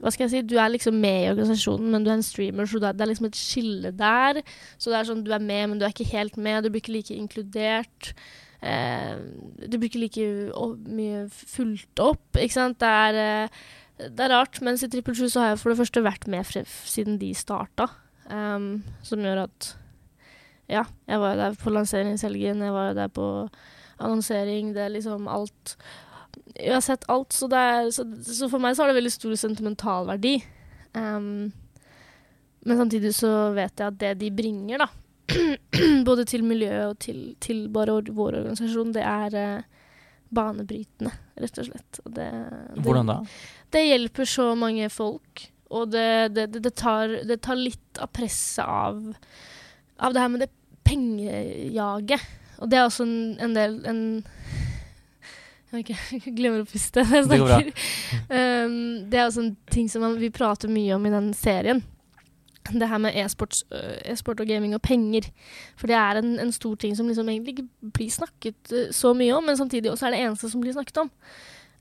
[0.00, 2.68] hva skal jeg si, du er liksom med i organisasjonen, men du er en streamer,
[2.68, 4.40] så det er, liksom et skille der.
[4.78, 6.84] Så det er sånn, du er med, men du er ikke helt med, du blir
[6.84, 8.12] ikke like inkludert.
[8.62, 9.16] eh,
[9.66, 10.28] du blir ikke like
[10.86, 12.78] mye fulgt opp, ikke sant.
[12.80, 14.60] Det er, eh, det er rart.
[14.62, 16.44] Mens i Trippel Sju så har jeg for det første vært med
[16.86, 17.90] siden de starta.
[18.30, 19.76] Um, som gjør at
[20.66, 23.26] Ja, jeg var jo der på lanseringshelgen, jeg var jo der på
[23.98, 25.76] annonsering, det er liksom alt
[26.56, 29.34] Jeg har sett alt, så, er, så, så for meg så har det veldig stor
[29.40, 30.38] sentimental verdi.
[30.96, 31.52] Um,
[32.66, 34.88] men samtidig så vet jeg at det de bringer, da,
[36.08, 39.84] både til miljøet og til, til bare vår organisasjon, det er eh,
[40.34, 42.00] banebrytende, rett og slett.
[42.04, 42.30] Og det,
[42.72, 43.18] det, Hvordan da?
[43.74, 49.00] Det hjelper så mange folk, og det, det, tar, det tar litt av presset av,
[50.02, 50.50] av det her med det
[50.86, 52.26] pengejaget.
[52.58, 54.00] Og det er også en, en del en,
[55.76, 55.84] Jeg
[56.38, 57.68] glemmer å puste når jeg Det snakker.
[58.30, 58.76] Um,
[59.10, 61.82] det er også en ting som man, vi prater mye om i den serien.
[62.66, 65.28] Det her med e-sport øh, e-sport og gaming og penger.
[65.78, 69.12] For det er en, en stor ting som liksom egentlig ikke blir snakket øh, så
[69.14, 71.12] mye om, men samtidig også er det eneste som blir snakket om.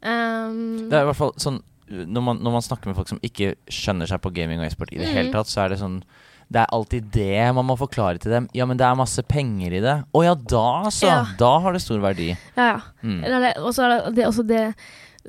[0.05, 3.19] Um, Det er i hvert fall sånn når man, når man snakker med folk som
[3.25, 5.13] ikke skjønner seg på gaming og e-sport i det Mm.
[5.19, 5.99] hele tatt, så er det sånn
[6.47, 8.49] Det er alltid det man må forklare til dem.
[8.53, 9.95] Ja, men det er masse penger i det.
[10.13, 11.09] Å ja, da så!
[11.09, 11.17] Ja.
[11.39, 12.31] Da har det stor verdi.
[12.55, 12.77] Ja, ja.
[13.01, 13.23] Mm.
[13.63, 14.61] Og så er det, det også det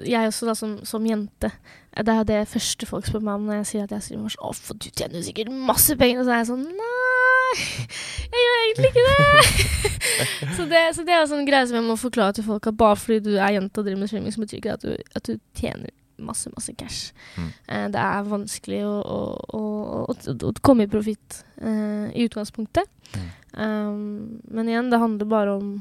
[0.07, 1.51] Jeg også, da, som, som jente
[1.97, 4.33] Det er det første folk spør meg om når jeg sier at jeg streamer.
[4.35, 7.57] Sånn, 'Å, for du tjener jo sikkert masse penger.' Og så er jeg sånn Nei,
[8.35, 9.77] jeg gjør egentlig ikke det.
[10.57, 12.99] så, det så det er en greie som jeg må forklare til folk, at bare
[13.01, 15.31] fordi du er jente og driver med streaming, så betyr ikke det at du, at
[15.31, 17.13] du tjener masse, masse cash.
[17.37, 17.51] Mm.
[17.69, 19.19] Eh, det er vanskelig å, å,
[19.59, 19.63] å,
[20.13, 22.91] å, komme i profitt eh, i utgangspunktet.
[23.17, 23.29] Mm.
[23.57, 24.01] Um,
[24.53, 25.77] men igjen, det handler bare om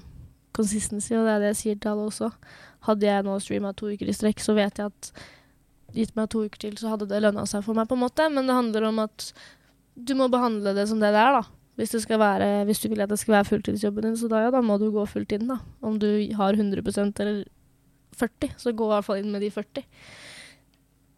[0.55, 2.31] consistency, og det er det jeg sier til alle også.
[2.87, 5.11] Hadde jeg nå streama to uker i strekk, så vet jeg at
[5.95, 8.27] gitt meg to uker til, så hadde det lønna seg for meg, på en måte.
[8.31, 9.29] Men det handler om at
[9.95, 11.45] du må behandle det som det det er, da.
[11.75, 14.51] Hvis, skal være, hvis du vil at det skal være fulltidsjobben din, så da, ja,
[14.53, 15.59] da må du gå fullt inn, da.
[15.83, 16.07] Om du
[16.39, 17.43] har 100% eller
[18.15, 19.83] 40, så gå i hvert fall inn med de 40.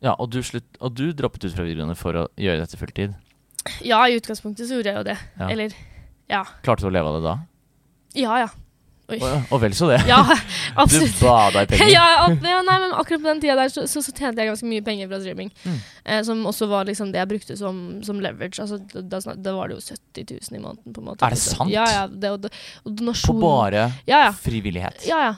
[0.05, 3.15] Ja, og du, slutt, og du droppet ut fra videregående for å gjøre dette fulltid.
[3.83, 5.17] Ja, i utgangspunktet så gjorde jeg jo det.
[5.39, 5.49] Ja.
[5.49, 5.75] Eller
[6.29, 6.45] ja.
[6.63, 7.35] Klarte du å leve av det da?
[8.17, 8.49] Ja, ja.
[9.07, 9.21] Oi.
[9.23, 10.01] Og vel så det.
[10.09, 10.19] Ja,
[10.81, 11.13] absolutt.
[11.15, 11.93] Du bada i penger.
[11.95, 14.83] ja, nei, men akkurat på den tida der så, så, så tjente jeg ganske mye
[14.83, 15.51] penger fra streaming.
[15.63, 15.77] Mm.
[16.03, 18.59] Eh, som også var liksom det jeg brukte som, som leverage.
[18.63, 20.91] Altså, da, da, var det jo 70 000 i måneden.
[20.91, 21.23] på en måte.
[21.23, 21.71] Er det sant?
[21.71, 22.03] Ja, ja.
[22.11, 22.49] Det, og,
[22.83, 24.31] og På bare ja, ja.
[24.35, 25.07] frivillighet.
[25.07, 25.35] ja, ja.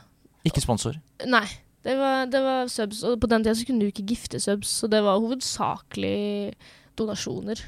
[0.49, 0.97] Ikke sponsor.
[1.29, 1.45] Nei.
[1.85, 4.71] Det var, det var subs, og på den tida så kunne du ikke gifte subs,
[4.81, 6.55] så det var hovedsakelig
[6.99, 7.61] donasjoner.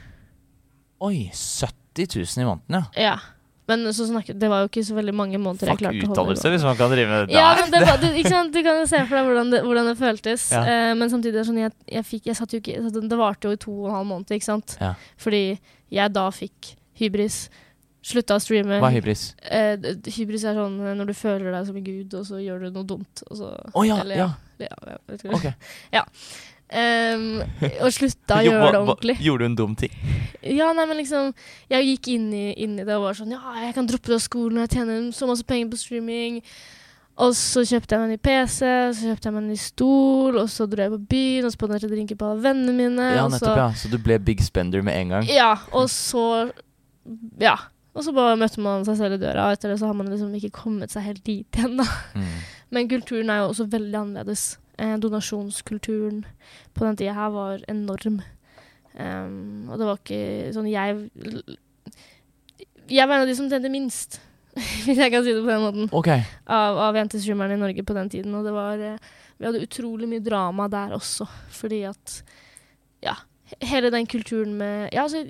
[1.01, 2.83] Oi, 70 000 i måneden, ja.
[2.99, 3.15] Ja.
[3.71, 6.11] Men så snakket, det var jo ikke så veldig mange måneder jeg klarte å holde
[6.11, 7.37] utdannelse, det hvis man kan drive med det der.
[7.39, 8.51] Ja, men det var, du, ikke sant?
[8.51, 10.47] Du kan jo se for deg hvordan det, hvordan det føltes.
[10.51, 10.61] Ja.
[10.67, 13.47] Eh, men samtidig er det sånn jeg, jeg fikk Jeg satt jo ikke Det varte
[13.47, 14.75] jo i to og en halv måned, ikke sant?
[14.81, 14.91] Ja.
[15.21, 15.43] Fordi
[15.93, 17.45] jeg da fikk hybris.
[18.01, 18.79] Slutta å streame.
[18.81, 19.23] Hva er hybris?
[19.45, 19.75] Eh,
[20.15, 22.71] hybris er sånn eh, når du føler deg som en gud, og så gjør du
[22.79, 23.21] noe dumt.
[23.29, 24.29] Å ja, eller, ja.
[24.63, 24.97] ja, ja.
[25.37, 25.51] Ok.
[26.71, 27.41] Ehm,
[27.83, 29.15] og slutta å gjøre det ordentlig.
[29.19, 29.95] Gjorde du en dum ting?
[30.39, 31.33] Ja, nei, men liksom
[31.67, 34.15] Jeg gikk inn i, inn i det og var sånn Ja, jeg kan droppe det
[34.15, 36.39] av skolen, jeg tjener så masse penger på streaming.
[37.21, 38.61] Og så kjøpte jeg meg en ny PC,
[38.95, 41.91] så kjøpte jeg meg en ny stol, og så dro jeg på byen og spanderte
[41.91, 43.09] drinker på alle vennene mine.
[43.17, 43.67] Ja, nettopp, så, ja.
[43.77, 45.27] Så du ble big spender med en gang?
[45.29, 45.51] ja.
[45.75, 46.23] Og så
[47.41, 47.57] Ja.
[47.91, 50.07] Og så bare møtte man seg selv i døra, og etter det så har man
[50.11, 51.87] liksom ikke kommet seg helt dit igjen, da.
[52.15, 52.35] Mm.
[52.71, 54.45] Men kulturen er jo også veldig annerledes.
[54.79, 56.23] Eh, donasjonskulturen
[56.73, 58.21] på den tida her var enorm.
[58.95, 60.97] Um, og det var ikke sånn Jeg
[62.91, 64.17] Jeg var en av de som tjente minst,
[64.83, 66.25] hvis jeg kan si det på den måten, okay.
[66.43, 68.35] av, av jentestreamerne i Norge på den tiden.
[68.35, 72.21] Og det var eh, Vi hadde utrolig mye drama der også, fordi at
[73.03, 73.15] Ja,
[73.59, 75.23] hele den kulturen med Ja, altså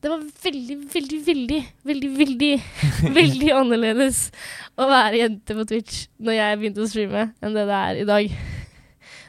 [0.00, 2.52] det var veldig, veldig, veldig, veldig, veldig
[3.18, 4.28] veldig annerledes
[4.78, 8.06] å være jente på Twitch når jeg begynte å streame, enn det det er i
[8.08, 8.36] dag.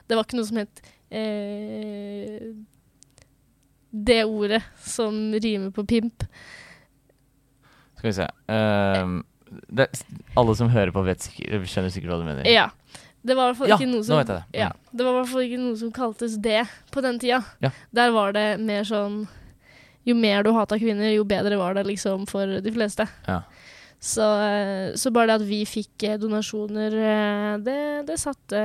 [0.09, 2.51] Det var ikke noe som het eh,
[3.89, 6.25] det ordet som rimer på pimp.
[7.97, 8.27] Skal vi se.
[8.53, 9.19] Ehm,
[9.73, 9.89] det,
[10.37, 12.45] alle som hører på, vet skjønner sikkert hva du mener.
[12.49, 12.69] Ja.
[13.25, 14.37] Det var i hvert fall Ja, ikke noe som det.
[14.45, 14.55] Mm.
[14.55, 16.61] Ja, det var i hvert fall ikke noe som kaltes det
[16.93, 17.41] på den tida.
[17.65, 17.73] Ja.
[17.91, 19.25] Der var det mer sånn
[20.07, 23.07] Jo mer du hata kvinner, jo bedre var det liksom for de fleste.
[23.27, 23.43] Ja.
[23.99, 28.61] Så, eh, så bare det at vi fikk eh, donasjoner, eh, det, det satte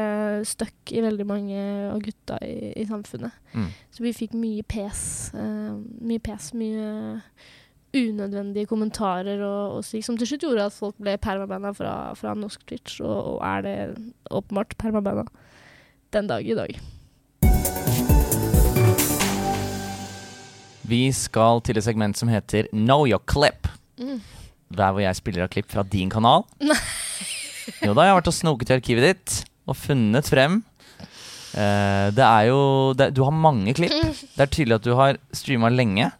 [0.47, 3.35] støkk i veldig mange av gutta i, i samfunnet.
[3.51, 3.67] Mm.
[3.91, 5.03] Så vi fikk mye pes.
[5.35, 7.19] Uh, mye pes, mye
[7.95, 12.35] unødvendige kommentarer og, og slik, som til slutt gjorde at folk ble permabanna fra, fra
[12.39, 13.77] norsk Twitch, og, og er det
[14.31, 15.27] åpenbart permabanna
[16.15, 16.79] den dag i dag.
[20.89, 23.69] Vi skal til et segment som heter Know your clip.
[24.01, 24.21] Mm.
[24.75, 26.45] Der hvor jeg spiller av klipp fra din kanal.
[27.81, 29.37] Jo da, jeg har vært og snoket i arkivet ditt
[29.71, 30.59] og funnet frem.
[31.55, 32.59] Uh, det er jo
[32.99, 33.93] det, Du har mange klipp.
[34.35, 36.11] Det er tydelig at du har streama lenge.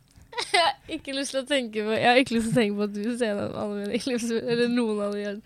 [0.55, 2.77] Jeg har ikke lyst til å tenke på Jeg har ikke lyst til å tenke
[2.79, 5.43] på at du ser mine klipp, eller noen av dem.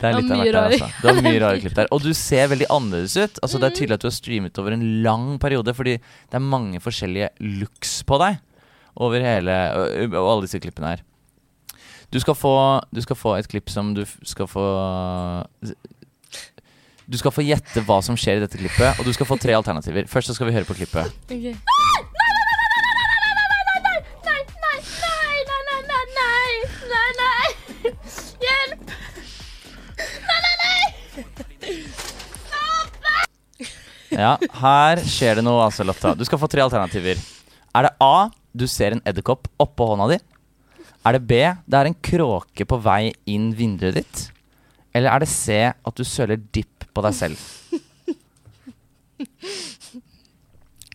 [0.00, 0.88] Det er litt av hvert der, altså.
[1.00, 1.90] Du har mye rare klipp der.
[1.92, 3.40] Og du ser veldig annerledes ut.
[3.44, 3.78] Altså Det er Mhm.
[3.80, 7.30] tydelig at du har streamet over en lang periode, fordi det er mange forskjellige
[7.60, 8.38] looks på deg
[8.96, 9.54] over hele
[10.08, 11.04] Og alle disse klippene her.
[12.10, 12.54] Du skal, få,
[12.90, 14.64] du skal få et klipp som du skal få
[17.06, 19.54] Du skal få gjette hva som skjer i dette klippet, og du skal få tre
[19.54, 20.10] alternativer.
[20.10, 21.10] Først så skal vi høre på klippet.
[21.30, 21.54] Okay.
[34.10, 36.12] Ja, her skjer det noe, altså, Lotta.
[36.18, 37.20] Du skal få tre alternativer.
[37.78, 40.18] Er det A du ser en edderkopp oppå hånda di?
[41.06, 41.40] Er det B.
[41.64, 44.26] Det er en kråke på vei inn vinduet ditt?
[44.92, 45.62] Eller er det C.
[45.70, 47.46] At du søler dipp på deg selv?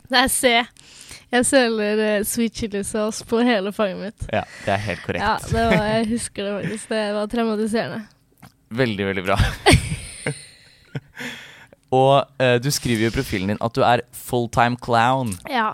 [0.06, 0.50] Det er C.
[1.34, 4.28] Jeg søler uh, sweet chili sauce på hele fanget mitt.
[4.30, 5.26] Ja, det er helt korrekt.
[5.26, 6.92] Ja, det var, jeg husker det faktisk.
[6.92, 8.04] Det var traumatiserende.
[8.76, 9.40] Veldig, veldig bra.
[11.96, 15.34] Og uh, du skriver jo i profilen din at du er fulltime clown.
[15.50, 15.74] Ja.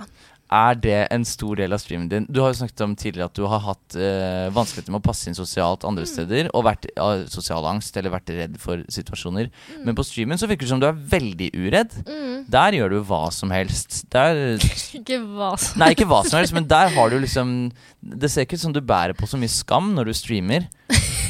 [0.52, 2.26] Er det en stor del av streamen din?
[2.28, 5.30] Du har jo snakket om tidligere at du har hatt eh, vanskeligheter med å passe
[5.30, 9.48] inn sosialt andre steder, og vært uh, sosial angst eller vært redd for situasjoner.
[9.86, 11.96] Men på streamen så virker det som du er veldig uredd.
[12.04, 12.36] Mm.
[12.52, 14.02] Der gjør du hva som helst.
[14.12, 14.60] Der
[15.00, 15.80] Ikke hva som helst.
[15.80, 17.56] Nei, ikke hva som helst, men der har du liksom
[18.02, 20.68] Det ser ikke ut som du bærer på så mye skam når du streamer.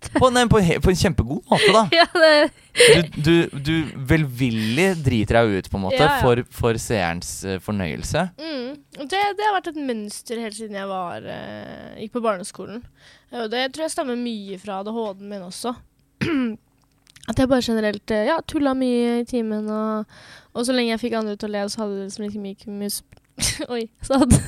[0.00, 1.82] På, nei, på, en på en kjempegod måte, da.
[2.00, 3.74] Ja, det Du, du, du
[4.08, 6.22] velvillig driter deg ut, på en måte, Ja, ja.
[6.24, 8.24] For, for seerens eh, fornøyelse.
[8.40, 8.78] Mm.
[8.96, 12.80] Det, det har vært et mønster helt siden jeg var, uh, gikk på barneskolen.
[13.36, 15.74] Og det tror jeg stammer mye fra ADHD-en min også.
[17.30, 20.20] At jeg bare generelt eh, ja, tulla mye i timen, og,
[20.54, 22.78] og så lenge jeg fikk andre til å le, så hadde det liksom ikke mye,
[22.80, 22.94] mye
[23.74, 23.84] Oi.
[24.04, 24.40] Så hadde,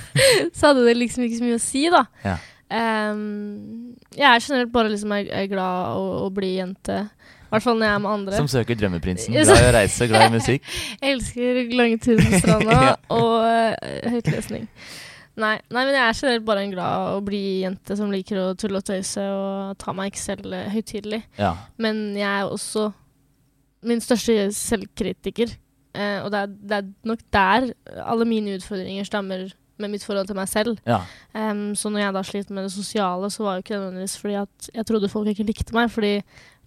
[0.56, 2.04] så hadde det liksom ikke så mye å si, da.
[2.24, 2.38] Ja.
[2.70, 6.96] Ehm, jeg er generelt bare liksom er, er glad å, å bli jente.
[7.50, 8.38] I hvert fall når jeg er med andre.
[8.38, 9.34] Som søker drømmeprinsen.
[9.34, 10.66] Glad i å reise, glad i musikk.
[11.00, 12.92] Jeg elsker lange turer på stranda Ja.
[13.16, 14.68] og uh, høytlesning.
[15.40, 18.48] Nei, nei, men jeg er generelt bare en glad å bli jente som liker å
[18.58, 21.20] tulle og tøyse og ta meg ikke selv eh, høytidelig.
[21.38, 21.54] Ja.
[21.80, 22.90] Men jeg er også
[23.88, 25.54] min største selvkritiker.
[25.96, 27.70] Uh, og det er, det er nok der
[28.04, 29.48] alle mine utfordringer stammer
[29.80, 30.78] med mitt forhold til meg selv.
[30.86, 31.00] ja.
[31.34, 34.16] Um, så når jeg da slet med det sosiale, så var jo ikke det nødvendigvis
[34.20, 35.90] fordi at jeg trodde folk ikke likte meg.
[35.94, 36.12] Fordi,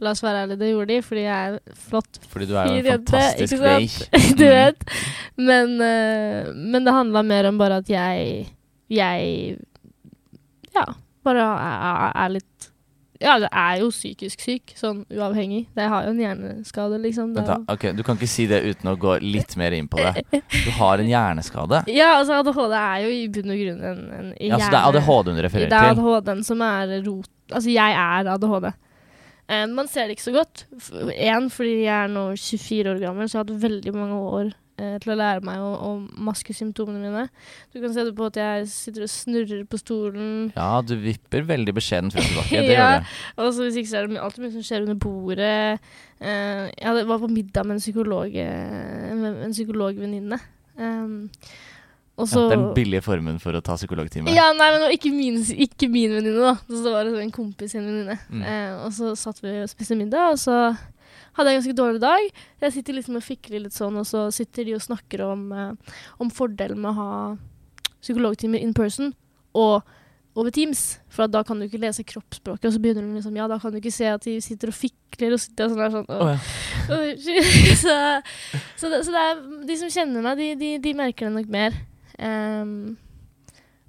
[0.04, 2.74] la oss være ærlige, det gjorde de, fordi jeg er flott Fordi du er jo
[2.80, 3.64] en jente, fantastisk ikke
[4.40, 4.56] du Mm.
[4.56, 4.84] vet.
[5.38, 8.48] Men, uh, men det handla mer om bare at jeg
[8.90, 9.58] Jeg
[10.76, 10.86] Ja,
[11.24, 12.70] bare er, er litt
[13.24, 15.62] Ja, det er jo psykisk syk, sånn uavhengig.
[15.78, 17.32] Det har jo en hjerneskade, liksom.
[17.38, 20.02] Vent da, ok, Du kan ikke si det uten å gå litt mer inn på
[20.04, 20.42] det.
[20.52, 21.84] Du har en hjerneskade.
[22.00, 24.90] ja, altså ADHD er jo i bunn og grunn en, en Ja, så det er
[24.90, 25.92] ADHD hun Det er?
[25.94, 27.32] ADHD-en som er rot...
[27.54, 28.74] Altså, jeg er ADHD.
[29.48, 30.66] Eh, man ser det ikke så godt.
[31.16, 34.52] Én fordi jeg er nå 24 år gammel, så jeg har hatt veldig mange år
[34.78, 35.90] eh, til å lære meg å, å
[36.30, 37.26] maske symptomene mine.
[37.74, 40.32] Du kan se det på at jeg sitter og snurrer på stolen.
[40.56, 42.64] Ja, du vipper veldig beskjedent frem og tilbake.
[42.70, 42.88] Det Ja.
[42.88, 43.44] gjør du.
[43.44, 45.92] Og så hvis ikke så er det alltid mye som skjer under bordet.
[46.24, 50.40] Eh, jeg var på middag med en psykolog eh, en psykologvenninne.
[50.74, 51.30] Um,
[52.18, 54.30] også, Ja, den billige formen for å ta psykologtime.
[54.34, 56.56] Ja, nei, men ikke min, ikke min venninne, da.
[56.70, 58.20] Så det var liksom en kompis sin venninne.
[58.30, 58.44] Mm.
[58.46, 60.58] Eh, og så satt vi og spiste middag, og så
[61.38, 62.30] hadde jeg en ganske dårlig dag.
[62.62, 65.98] Jeg sitter liksom og fikler litt sånn, og så sitter de og snakker om, eh,
[66.22, 67.12] om fordelen med å ha
[68.04, 69.14] psykologtimer in person
[69.58, 69.84] og
[70.36, 71.00] over Teams.
[71.14, 73.74] For da kan du ikke lese kroppsspråket, og så begynner de liksom Ja, da kan
[73.74, 76.10] du ikke se at de sitter og fikler og sitter og sånn der sånn.
[76.10, 76.40] Å, ja.
[76.98, 77.10] Oi,
[77.84, 77.96] så,
[78.82, 81.54] så, det, så det er, de som kjenner meg, de, de, de merker det nok
[81.54, 81.78] mer.
[82.18, 82.96] Um,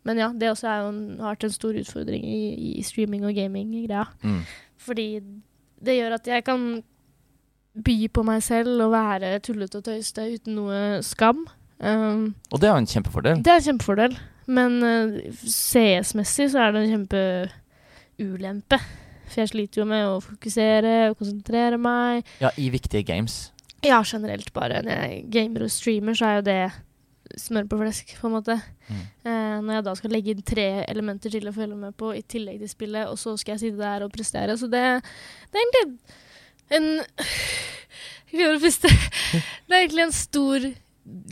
[0.04, 2.40] men ja, det også en, har vært en stor utfordring i,
[2.76, 4.04] i streaming og gaming-greia.
[4.20, 4.42] Mm.
[4.84, 5.08] Fordi
[5.84, 6.66] det gjør at jeg kan
[7.74, 11.44] by på meg selv og være tullete og tøyste uten noe skam.
[11.82, 13.42] Um, Og det er en kjempefordel.
[13.42, 14.14] det er en kjempefordel.
[14.46, 15.16] Men uh,
[15.48, 18.78] CS-messig så er det en kjempeulempe.
[19.24, 22.28] For jeg sliter jo med å fokusere og konsentrere meg.
[22.44, 23.50] Ja, i viktige games.
[23.84, 24.82] Ja, generelt bare.
[24.84, 26.60] Når jeg gamer og streamer, så er jo det
[27.40, 28.54] smør på flesk, på en måte.
[28.86, 29.00] Mm.
[29.24, 32.22] Eh, når jeg da skal legge inn tre elementer til å følge med på i
[32.22, 34.56] tillegg til spillet, og så skal jeg sitte der og prestere.
[34.60, 34.82] Så det,
[35.50, 36.20] det er egentlig
[36.72, 36.88] en
[38.34, 38.90] Jeg klarer å puste.
[38.90, 40.64] Det er egentlig en stor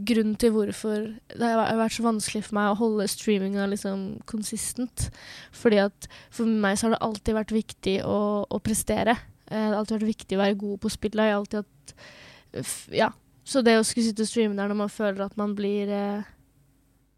[0.07, 5.09] grunn til hvorfor det har vært så vanskelig for meg å holde streaminga liksom konsistent.
[5.57, 9.17] Fordi at for meg så har det alltid vært viktig å, å prestere.
[9.49, 11.25] Eh, det har alltid vært viktig å være god på spillet.
[11.25, 13.11] Jeg har alltid hatt Ja.
[13.43, 16.29] Så det å skulle sitte og streame der når man føler at man blir eh,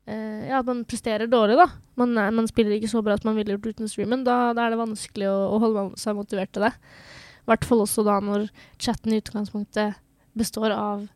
[0.08, 1.66] eh, Ja, at man presterer dårlig, da.
[2.00, 4.24] Man, man spiller ikke så bra at man ville gjort uten streamen.
[4.24, 6.72] Da, da er det vanskelig å, å holde seg motivert til det.
[7.44, 8.46] I hvert fall også da når
[8.80, 9.98] chatten i utgangspunktet
[10.34, 11.06] består av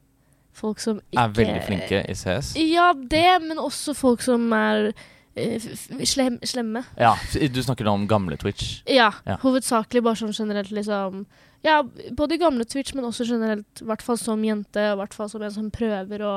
[0.59, 2.53] folk som ikke Er veldig flinke i CS.
[2.61, 4.91] Ja, det, men også folk som er
[5.39, 5.63] eh,
[6.05, 6.83] slem, slemme.
[6.99, 8.81] Ja, du snakker da om gamle Twitch.
[8.91, 9.37] Ja, Ja.
[9.43, 11.25] hovedsakelig bare sånn generelt, liksom.
[11.65, 11.81] Ja,
[12.15, 15.43] både gamle Twitch, men også generelt, i hvert fall som jente, i hvert fall som
[15.43, 16.35] en som prøver å,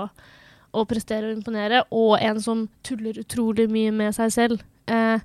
[0.74, 4.64] å prestere og imponere, og en som tuller utrolig mye med seg selv.
[4.88, 5.20] Eh,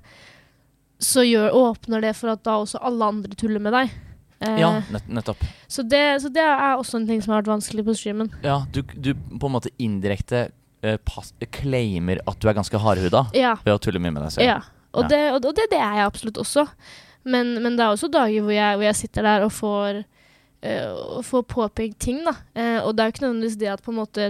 [0.99, 3.93] så gjør, åpner det for at da også alle andre tuller med deg.
[4.39, 5.39] Eh, Ja, nett, nettopp.
[5.67, 8.29] så, det, så det er også en ting som har vært vanskelig på streamen.
[8.43, 10.51] Ja, du, du på en måte indirekte
[10.83, 13.55] eh, pass, claimer at du er ganske hardhuda Ja.
[13.65, 14.45] ved å tulle mye med deg selv.
[14.45, 14.59] Ja,
[14.93, 15.07] og, Ja.
[15.09, 16.67] Det, og, og det, det er jeg absolutt også.
[17.27, 19.97] Men, men det er også dager hvor jeg, hvor jeg sitter der og får,
[20.61, 20.85] eh,
[21.17, 22.35] og får påpekt ting, da.
[22.55, 24.29] Eh, og det er jo ikke nødvendigvis det at på en måte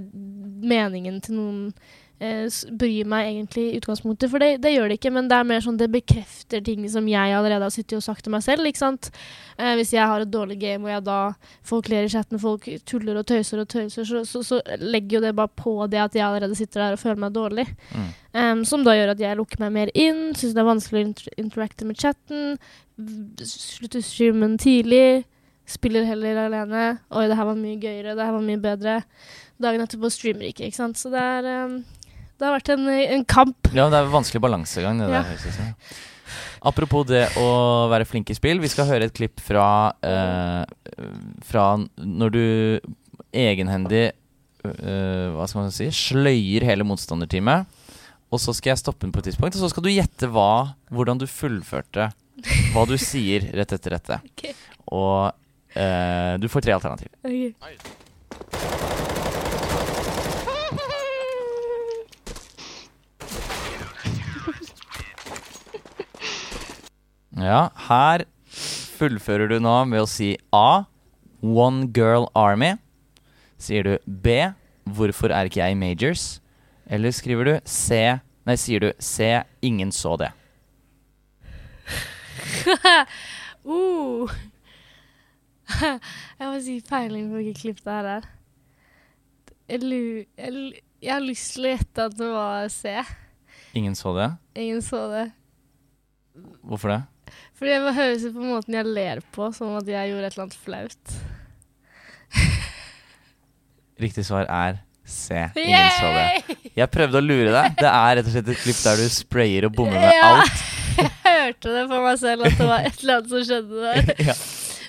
[0.67, 1.75] meningen til noen eh,
[2.17, 5.11] bryr meg egentlig i utgangspunktet, for det, det gjør det ikke.
[5.13, 8.25] Men det er mer sånn det bekrefter ting som jeg allerede har sittet og sagt
[8.25, 8.65] til meg selv.
[8.65, 9.11] ikke sant?
[9.57, 11.19] Eh, hvis jeg har et dårlig game og jeg da
[11.67, 15.23] folk ler i chatten, folk tuller og tøyser og tøyser, så, så, så legger jo
[15.27, 17.67] det bare på det at jeg allerede sitter der og føler meg dårlig.
[17.93, 18.09] Mm.
[18.37, 21.07] Um, som da gjør at jeg lukker meg mer inn, syns det er vanskelig å
[21.07, 22.57] inter interacte med chatten,
[23.45, 25.25] slutter streamen tidlig,
[25.69, 26.85] spiller heller alene.
[27.13, 28.97] Oi, det her var mye gøyere, det her var mye bedre.
[29.61, 30.99] Dagen etterpå streamer ikke, ikke sant.
[31.01, 31.79] Så det er um,
[32.37, 32.85] Det har vært en,
[33.17, 33.69] en kamp.
[33.73, 35.21] Ja, det er vanskelig balansegang, det Ja.
[35.23, 35.31] der.
[35.31, 35.73] høres ut som.
[36.67, 37.47] Apropos det å
[37.89, 38.59] være flink i spill.
[38.59, 40.65] Vi skal høre et klipp fra, eh,
[41.45, 41.65] fra
[41.97, 42.43] når du
[43.33, 44.11] egenhendig
[44.65, 47.65] eh, Hva skal man si sløyer hele motstanderteamet.
[48.33, 50.73] Og så skal jeg stoppe den på et tidspunkt, og så skal du gjette hva,
[50.91, 52.09] hvordan du fullførte
[52.73, 54.19] hva du sier rett etter dette.
[54.37, 54.53] Okay.
[54.91, 55.31] Og
[55.75, 57.15] eh, du får tre alternativer.
[67.37, 68.23] Ja, her
[68.97, 70.87] fullfører du nå med å si A.
[71.45, 72.73] One Girl Army.
[73.61, 74.39] Sier du B.
[74.89, 76.25] Hvorfor er ikke jeg i majors?
[76.89, 78.17] Eller skriver du C.
[78.47, 79.43] Nei, sier du C.
[79.61, 80.31] Ingen så det.
[83.67, 84.33] uh.
[86.39, 88.29] jeg må si peiling på hvilket klipp det her er.
[89.67, 89.83] Jeg,
[91.03, 92.95] jeg har lyst til å gjette at det var C.
[93.77, 94.31] Ingen så det?
[94.57, 95.27] Ingen så det.
[96.65, 97.01] Hvorfor det?
[97.57, 100.45] Fordi det høres ut på måten jeg ler på, som at jeg gjorde et eller
[100.45, 101.15] annet flaut.
[103.97, 105.33] Riktig svar er C.
[105.57, 106.57] Ingen så det.
[106.77, 107.77] Jeg prøvde å lure deg.
[107.79, 110.27] Det er rett og slett et klipp der du sprayer og bommer med Ja.
[110.35, 110.65] alt.
[111.27, 114.07] Jeg hørte det for meg selv at det var et eller annet som skjedde der.
[114.29, 114.33] ja.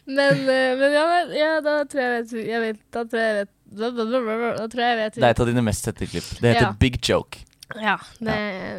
[0.08, 1.02] Men, eh, men ja,
[1.36, 4.96] ja, da tror jeg vet, jeg vet Da tror jeg vet Da tror jeg jeg
[5.02, 6.30] vet Det er et av dine mest sette klipp.
[6.40, 6.70] Det heter.
[6.80, 7.42] Big Joke.
[7.76, 7.98] Ja.
[8.18, 8.34] Det,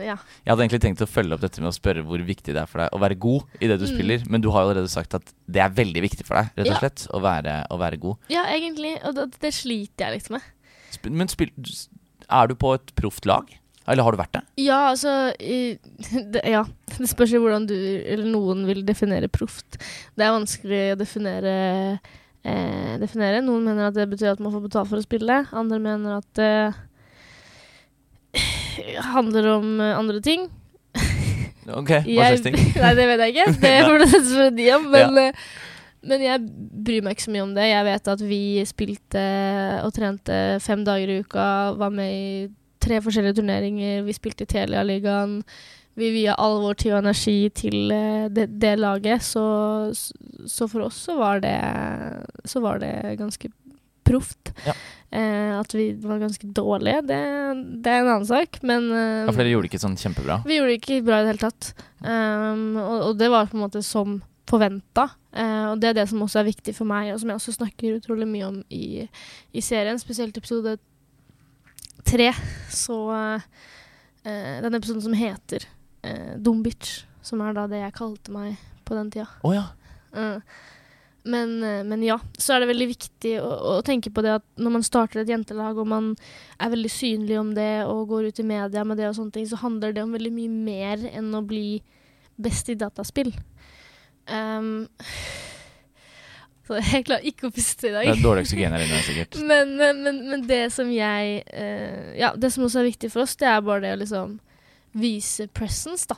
[0.08, 0.16] ja.
[0.18, 2.66] Jeg hadde egentlig tenkt å følge opp dette med å spørre hvor viktig det er
[2.72, 3.94] for deg å være god i det du Mm.
[3.94, 6.66] spiller, men du har jo allerede sagt at det er veldig viktig for deg, rett
[6.68, 6.80] og Ja.
[6.80, 8.18] slett, å være, å være god.
[8.30, 8.96] ja, egentlig.
[9.06, 10.42] Og det, det sliter jeg litt med.
[10.90, 11.52] Sp men spill,
[12.30, 13.46] er du på et proft lag?
[13.90, 14.42] Eller har du vært det?
[14.58, 15.78] Ja, altså i,
[16.34, 16.64] det, Ja.
[16.98, 19.78] Det spørs jo hvordan du eller noen vil definere proft.
[20.18, 22.00] Det er vanskelig å definere,
[22.44, 23.42] eh, definere.
[23.46, 25.48] Noen mener at det betyr at man får betalt for å spille.
[25.54, 26.76] Andre mener at det
[29.14, 30.50] handler om eh, andre ting.
[31.70, 32.60] Ok, hva slags ting?
[32.84, 33.58] Nei, det vet jeg ikke.
[33.62, 34.88] Det får du spørre de om.
[34.94, 35.34] Men, ja.
[36.12, 36.46] men jeg
[36.88, 37.68] bryr meg ikke så mye om det.
[37.70, 39.26] Jeg vet at vi spilte
[39.86, 42.32] og trente fem dager i uka, var med i
[42.80, 44.02] tre forskjellige turneringer.
[44.08, 45.40] Vi spilte i Telia-ligaen.
[46.00, 49.44] Vi via all vår tid og energi til eh, det, det laget, så,
[50.48, 51.58] så for oss så var det,
[52.48, 53.50] så var det ganske
[54.10, 54.52] proft.
[54.66, 54.74] Ja.
[55.10, 57.20] Eh, at vi var ganske dårlige, det,
[57.82, 60.42] det er en annen sak, men eh, Ja, for dere gjorde det ikke sånn kjempebra?
[60.46, 61.72] vi gjorde det ikke bra i det hele tatt.
[62.04, 64.20] Um, og, og det var på en måte som
[64.50, 65.08] forventa.
[65.34, 67.56] Uh, og det er det som også er viktig for meg, og som jeg også
[67.58, 69.08] snakker utrolig mye om i,
[69.50, 69.98] i serien.
[70.02, 70.78] Spesielt episode
[72.06, 72.30] tre.
[72.70, 73.50] Så uh,
[74.30, 75.66] uh, Den episoden som heter
[76.06, 79.26] uh, Dum bitch, som er da det jeg kalte meg på den tida.
[79.42, 79.68] Oh, ja.
[80.14, 80.38] Uh,
[81.24, 84.46] men, uh, men ja, så er det veldig viktig å, å tenke på det at
[84.60, 86.14] når man starter et jentelag, og man
[86.60, 89.48] er veldig synlig om det og går ut i media med det og sånne ting,
[89.50, 91.82] så handler det om veldig mye mer enn å bli
[92.40, 93.34] best i dataspill.
[94.30, 94.88] Um,
[96.70, 98.08] så jeg klarer ikke å puste i dag.
[98.08, 99.40] Det er dårlig oksygen her inne, sikkert.
[99.50, 103.26] Men, men, men, men det som jeg uh, Ja, det som også er viktig for
[103.26, 104.40] oss, det er bare det å liksom
[105.00, 106.18] vise presence, da.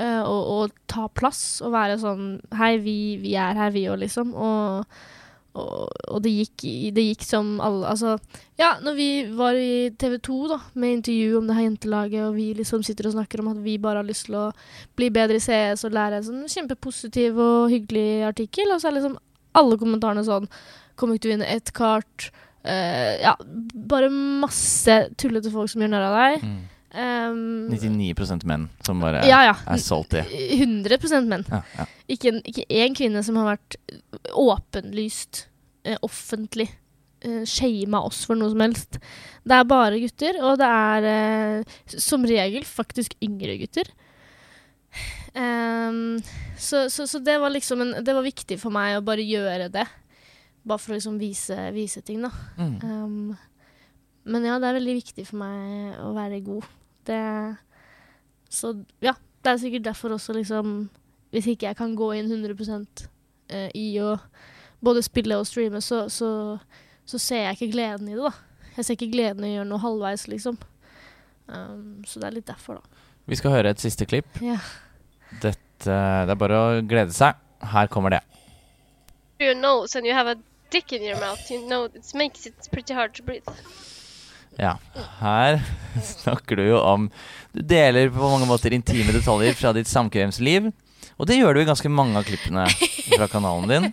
[0.00, 4.00] Eh, og, og ta plass og være sånn Hei, vi, vi er her, vi òg,
[4.02, 4.32] liksom.
[4.34, 4.98] Og,
[5.58, 6.66] og, og det, gikk,
[6.96, 8.16] det gikk som alle Altså,
[8.60, 12.38] ja, når vi var i TV 2 da, med intervju om det her jentelaget, og
[12.38, 14.46] vi liksom sitter og snakker om at vi bare har lyst til å
[14.98, 19.00] bli bedre i CS og lære en sånn kjempepositiv og hyggelig artikkel, og så er
[19.00, 19.18] liksom
[19.58, 20.48] alle kommentarene sånn
[21.00, 22.26] Kommer ikke til å vinne ett kart.
[22.62, 23.32] Uh, ja,
[23.88, 26.44] bare masse tullete folk som gjør narr av deg.
[26.44, 26.58] Mm.
[26.92, 29.54] Um, 99 menn som bare ja, ja.
[29.64, 30.20] er salty.
[30.58, 31.44] 100 menn.
[31.48, 31.86] Ja, ja.
[32.12, 33.78] Ikke, en, ikke én kvinne som har vært
[34.36, 35.46] åpenlyst
[35.88, 36.68] eh, offentlig
[37.24, 38.98] eh, shama oss for noe som helst.
[39.42, 43.88] Det er bare gutter, og det er eh, som regel faktisk yngre gutter.
[45.32, 46.18] Um,
[46.60, 49.70] så, så, så det var liksom en, Det var viktig for meg å bare gjøre
[49.72, 49.86] det.
[50.68, 52.30] Bare for å liksom vise, vise ting, da.
[52.60, 52.76] Mm.
[52.84, 53.32] Um,
[54.28, 56.68] men ja, det er veldig viktig for meg å være god.
[57.06, 57.20] Det
[58.52, 60.88] Så ja, det er sikkert derfor også, liksom
[61.32, 63.08] Hvis ikke jeg kan gå inn 100
[63.48, 64.16] eh, i å
[64.82, 66.58] både spille og streame, så, så,
[67.06, 68.32] så ser jeg ikke gleden i det, da.
[68.76, 70.58] Jeg ser ikke gleden i å gjøre noe halvveis, liksom.
[71.46, 73.06] Um, så det er litt derfor, da.
[73.30, 74.26] Vi skal høre et siste klipp.
[74.42, 74.58] Ja.
[75.38, 77.38] Dette, det er bare å glede seg.
[77.62, 78.24] Her kommer det.
[79.42, 80.36] your nose and you have a
[80.70, 83.44] dick in your mouth, you know it makes it pretty hard to breathe.
[84.60, 84.76] Ja,
[85.20, 85.60] her
[86.04, 87.06] snakker du jo om
[87.52, 90.70] Du deler på mange måter intime detaljer fra ditt samkvemsliv.
[91.20, 92.64] Og det gjør du i ganske mange av klippene
[93.12, 93.90] fra kanalen din.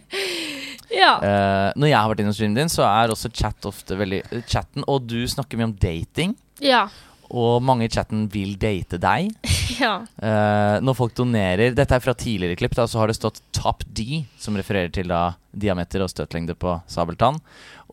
[0.90, 1.12] Ja.
[1.22, 4.86] Uh, når jeg har vært innom streamen din, så er også chat ofte veldig chatten.
[4.90, 6.34] Og du snakker mye om dating.
[6.64, 6.88] Ja.
[7.30, 9.30] Og mange i chatten vil date deg.
[9.84, 10.00] ja.
[10.18, 13.86] Uh, når folk donerer Dette er fra tidligere klipp, da, så har det stått Top
[13.86, 17.38] D, som refererer til da diameter og støtlengde på sabeltann.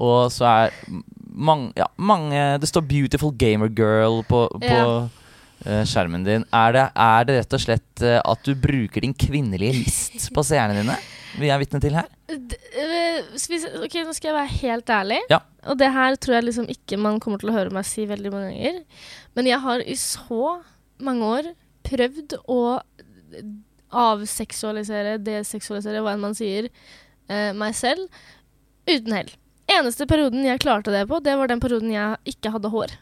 [0.01, 0.81] Og så er
[1.37, 5.09] mange, ja, mange Det står 'Beautiful Gamer Girl' på, på Ja.
[5.67, 6.45] eh, skjermen din.
[6.53, 10.45] Er det, er det rett og slett eh, at du bruker din kvinnelige list på
[10.45, 10.97] seerne dine?
[11.37, 12.09] Vi er vitne til her.
[12.29, 13.21] D eh,
[13.85, 15.21] ok, nå skal jeg være helt ærlig.
[15.31, 15.41] Ja.
[15.67, 18.33] Og det her tror jeg liksom ikke man kommer til å høre meg si veldig
[18.33, 18.83] mange ganger.
[19.37, 20.59] Men jeg har i så
[20.99, 21.51] mange år
[21.85, 22.81] prøvd å
[23.97, 26.69] avseksualisere, deseksualisere, hva enn man sier,
[27.29, 28.09] eh, meg selv,
[28.89, 29.31] uten hell.
[29.67, 32.95] Eneste perioden jeg klarte det på, det var den perioden jeg ikke hadde hår.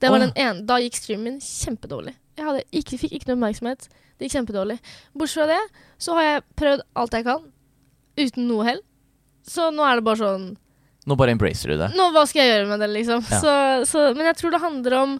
[0.00, 0.26] Det var oh.
[0.28, 2.14] den ene, Da gikk streamen min kjempedårlig.
[2.38, 3.90] Jeg hadde ikke, fikk ikke noe oppmerksomhet.
[4.16, 4.78] Det gikk kjempedårlig.
[5.18, 5.60] Bortsett fra det
[6.00, 7.46] så har jeg prøvd alt jeg kan,
[8.20, 8.82] uten noe hell.
[9.46, 10.50] Så nå er det bare sånn
[11.08, 11.86] Nå bare embracer du det.
[11.96, 13.22] Nå, hva skal jeg gjøre med det, liksom?
[13.24, 13.38] Ja.
[13.40, 13.52] Så,
[13.88, 15.14] så, men jeg tror det handler om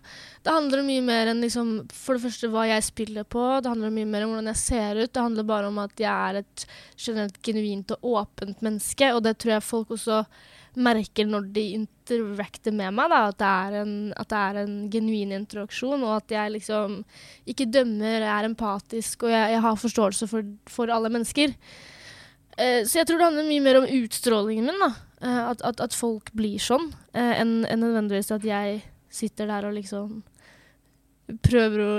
[0.44, 3.42] Det handler om mye mer enn liksom For det første hva jeg spiller på.
[3.64, 5.08] Det handler om mye mer om hvordan jeg ser ut.
[5.08, 6.66] Det handler bare om at jeg er et
[7.00, 10.20] generelt genuint og åpent menneske, og det tror jeg folk også
[10.78, 15.32] merker når de interacter med meg, da, at det en, at det er en genuin
[15.34, 17.00] interaksjon, og at jeg liksom
[17.50, 21.54] ikke dømmer, jeg er empatisk, og jeg, jeg har forståelse for, for alle mennesker.
[22.58, 24.90] Eh, så jeg tror det handler mye mer om utstrålingen min, da.
[25.22, 29.66] Eh, at, at, at folk blir sånn, eh, enn en nødvendigvis at jeg sitter der
[29.68, 30.20] og liksom
[31.46, 31.94] prøver å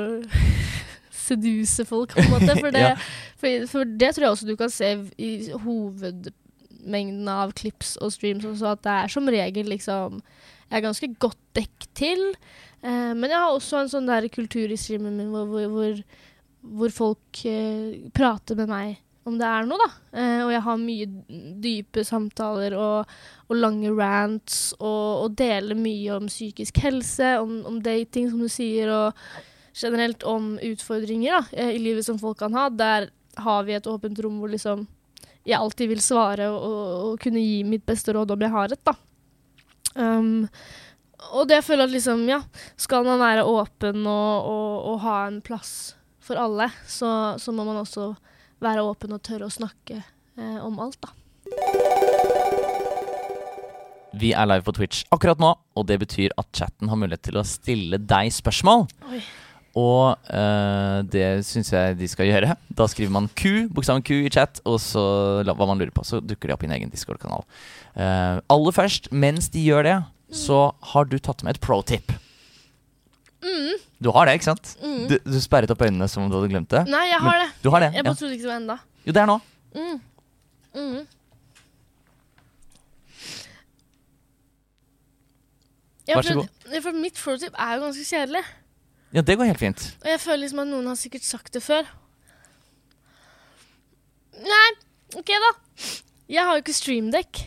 [1.28, 2.56] seduse folk, på en måte.
[2.60, 2.96] For det, Ja.
[3.40, 5.32] for, for det tror jeg også du kan se i
[6.82, 10.22] hovedmengden av clips og streams også, at det er som regel liksom
[10.72, 12.36] Jeg er ganske godt dekket til.
[12.82, 16.04] Eh, men jeg har også en sånn der kultur i streamen min hvor, hvor, hvor,
[16.62, 19.90] hvor folk eh, prater med meg om det er noe, da.
[20.18, 21.08] Eh, og jeg har mye
[21.62, 23.12] dype samtaler og,
[23.50, 28.50] og lange rants, og, og deler mye om psykisk helse, om, om dating, som du
[28.50, 32.70] sier, og generelt om utfordringer da, eh, i livet som folk kan ha.
[32.72, 33.12] Der
[33.44, 34.88] har vi et åpent rom hvor liksom
[35.48, 38.84] jeg alltid vil svare og, og, kunne gi mitt beste råd om jeg har et,
[38.86, 38.96] da.
[39.96, 40.48] Um,
[41.32, 42.42] og det jeg føler at liksom, ja,
[42.80, 47.66] skal man være åpen og, og, og ha en plass for alle, så, så må
[47.68, 48.12] man også
[48.62, 51.14] være åpen og tørre å snakke eh, om alt, da.
[54.22, 57.40] Vi er live på Twitch akkurat nå, og det betyr at chatten har mulighet til
[57.42, 58.86] å stille deg spørsmål.
[59.10, 59.22] Oi.
[59.80, 62.56] Og eh, det syns jeg de skal gjøre.
[62.76, 65.04] Da skriver man Q, bokstaven Q i chat, og så
[65.48, 66.04] hva man lurer på.
[66.04, 67.46] Så dukker de opp i en egen Discord-kanal.
[67.96, 69.96] Uh, aller først, mens de gjør det,
[70.36, 72.12] så har du tatt med et pro tip.
[73.42, 74.76] Mm, Du har det, ikke sant?
[74.84, 75.08] mm.
[75.10, 76.84] Du, du sperret opp øynene som om du hadde glemt det.
[76.92, 77.50] Nei, jeg har det.
[77.64, 77.90] Du har det?
[77.96, 78.10] Jeg Ja.
[78.12, 78.78] bare trodde ikke det var enda.
[79.08, 79.40] Jo, det er nå.
[79.76, 79.98] Mm.
[80.76, 81.02] Mm.
[86.12, 86.50] Vær så god.
[86.84, 88.42] For mitt pro-tip er jo ganske kjedelig.
[89.14, 89.82] Ja, det går helt fint.
[90.04, 91.88] Og jeg føler liksom at noen har sikkert sagt det før.
[94.42, 94.68] Nei,
[95.20, 95.52] OK, da.
[96.32, 97.42] Jeg har jo ikke streamdekk.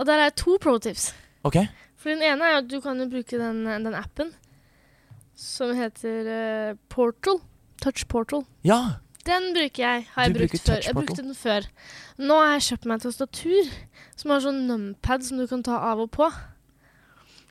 [0.00, 1.10] Og der er to pro-tips.
[1.44, 1.58] Ok.
[2.00, 4.32] For den ene er at du kan jo bruke den, den appen
[5.36, 7.42] som heter eh, Portal
[7.82, 8.46] Touch Portal.
[8.64, 8.78] Ja!
[9.26, 10.06] Den bruker jeg.
[10.14, 10.74] Har jeg Du brukt bruker før.
[10.74, 11.06] Touch Jeg Portal.
[11.06, 11.66] brukte den før.
[12.24, 13.70] Nå har jeg kjøpt meg et tastatur
[14.16, 16.28] som har sånn numpad som du kan ta av og på.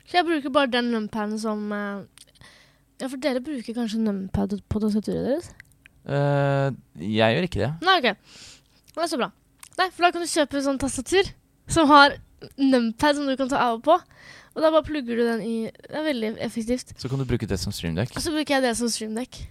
[0.06, 2.02] Så jeg bruker bare den numpaden som eh,
[3.00, 5.50] Ja, for dere bruker kanskje numpad på tastaturet deres?
[6.06, 6.70] Uh,
[7.02, 7.72] jeg gjør ikke det.
[7.84, 8.36] Nei, OK.
[8.94, 9.30] Det er så bra.
[9.76, 11.28] Nei, for da kan du kjøpe sånn tastatur
[11.68, 12.14] som har
[12.60, 13.96] numpad som du kan ta av og på.
[14.56, 16.94] Og da bare plugger du den i Det er veldig effektivt.
[16.96, 18.14] Så kan du bruke det som streamdekk?
[18.16, 19.42] Og så bruker jeg det som streamdekk.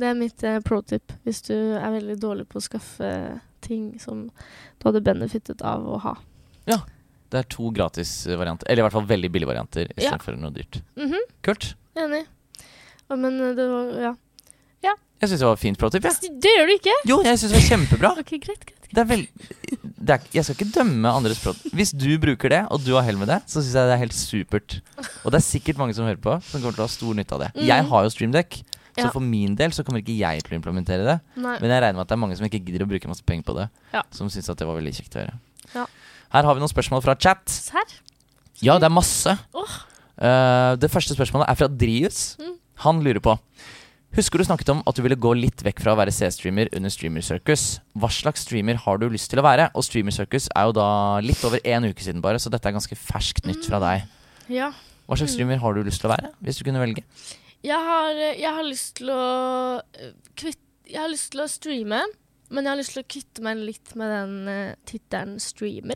[0.00, 3.08] Det er mitt eh, pro tip hvis du er veldig dårlig på å skaffe
[3.64, 6.14] ting som du hadde benefitet av å ha.
[6.68, 6.78] Ja.
[7.30, 9.96] Det er to gratis-varianter, eller i hvert fall veldig billige varianter, Ja.
[10.10, 10.80] istedenfor noe dyrt.
[10.98, 11.74] Mhm, Kult.
[11.98, 12.24] Enig.
[13.10, 14.14] Ja, men eh, det var Ja.
[15.20, 16.04] Jeg syns det var fint pro tip.
[16.08, 16.10] Ja.
[16.16, 16.92] Det gjør du ikke?
[17.04, 18.10] Jo, jeg syns det var kjempebra.
[18.22, 18.76] Ok, greit, greit.
[18.90, 19.20] Det er vel,
[20.00, 23.04] det er, jeg skal ikke dømme andres pro Hvis du bruker det, og du har
[23.06, 24.78] hell med det, så syns jeg det er helt supert.
[25.22, 27.36] Og det er sikkert mange som hører på, som kommer til å ha stor nytte
[27.36, 27.50] av det.
[27.58, 27.66] Mm.
[27.68, 28.56] Jeg har jo streamdekk.
[28.96, 29.10] så Ja.
[29.12, 31.18] for min del så kommer ikke jeg til å implementere det.
[31.36, 31.58] Nei.
[31.60, 33.44] Men jeg regner med at det er mange som ikke gidder å bruke masse penger
[33.46, 34.02] på det, Ja.
[34.10, 35.36] som syns at det var veldig kjekt å høre.
[35.76, 35.84] Ja.
[36.32, 37.44] Her har vi noen spørsmål fra chat.
[37.46, 37.92] Serr?
[38.64, 39.36] Ja, det er masse.
[39.54, 39.76] Åh.
[40.20, 42.36] Eh, det første spørsmålet er fra Drius.
[42.40, 42.56] Mm.
[42.84, 43.36] Han lurer på
[44.10, 46.90] Husker du snakket om at du ville gå litt vekk fra å være C-streamer under
[46.90, 47.76] Streamer Circus?
[47.94, 49.68] Hva slags streamer har du lyst til å være?
[49.78, 50.86] Og Streamer Circus er jo da
[51.22, 54.08] litt over én uke siden bare, så dette er ganske ferskt nytt fra deg.
[54.50, 54.72] Ja.
[55.06, 55.36] Hva slags Mm.
[55.36, 57.04] streamer har du lyst til å være, hvis du kunne velge?
[57.62, 60.58] Jeg har, jeg har lyst til å eh, kvitt,
[60.90, 62.02] Jeg har lyst til å streame,
[62.50, 65.94] men jeg har lyst til å kvitte meg litt med den uh, tittelen streamer.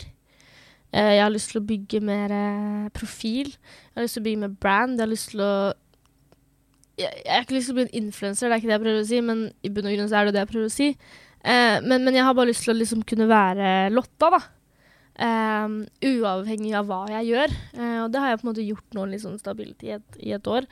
[0.95, 3.51] Eh, jeg har lyst til å bygge mer eh, profil.
[3.51, 4.95] Jeg har lyst til å bygge mer brand.
[4.95, 5.55] Jeg har lyst til å
[6.95, 8.85] jeg, jeg har ikke lyst til å bli en influenser, det er ikke det jeg
[8.85, 10.75] prøver å si, men i bunn og grunn så er det det jeg prøver å
[10.75, 10.91] si.
[11.45, 14.41] Eh, men, men jeg har bare lyst til å liksom kunne være Lotta, da.
[15.25, 15.75] Eh,
[16.11, 17.57] uavhengig av hva jeg gjør.
[17.75, 20.21] Eh, og det har jeg på en måte gjort nå litt sånn stabilt i et,
[20.23, 20.69] i et år.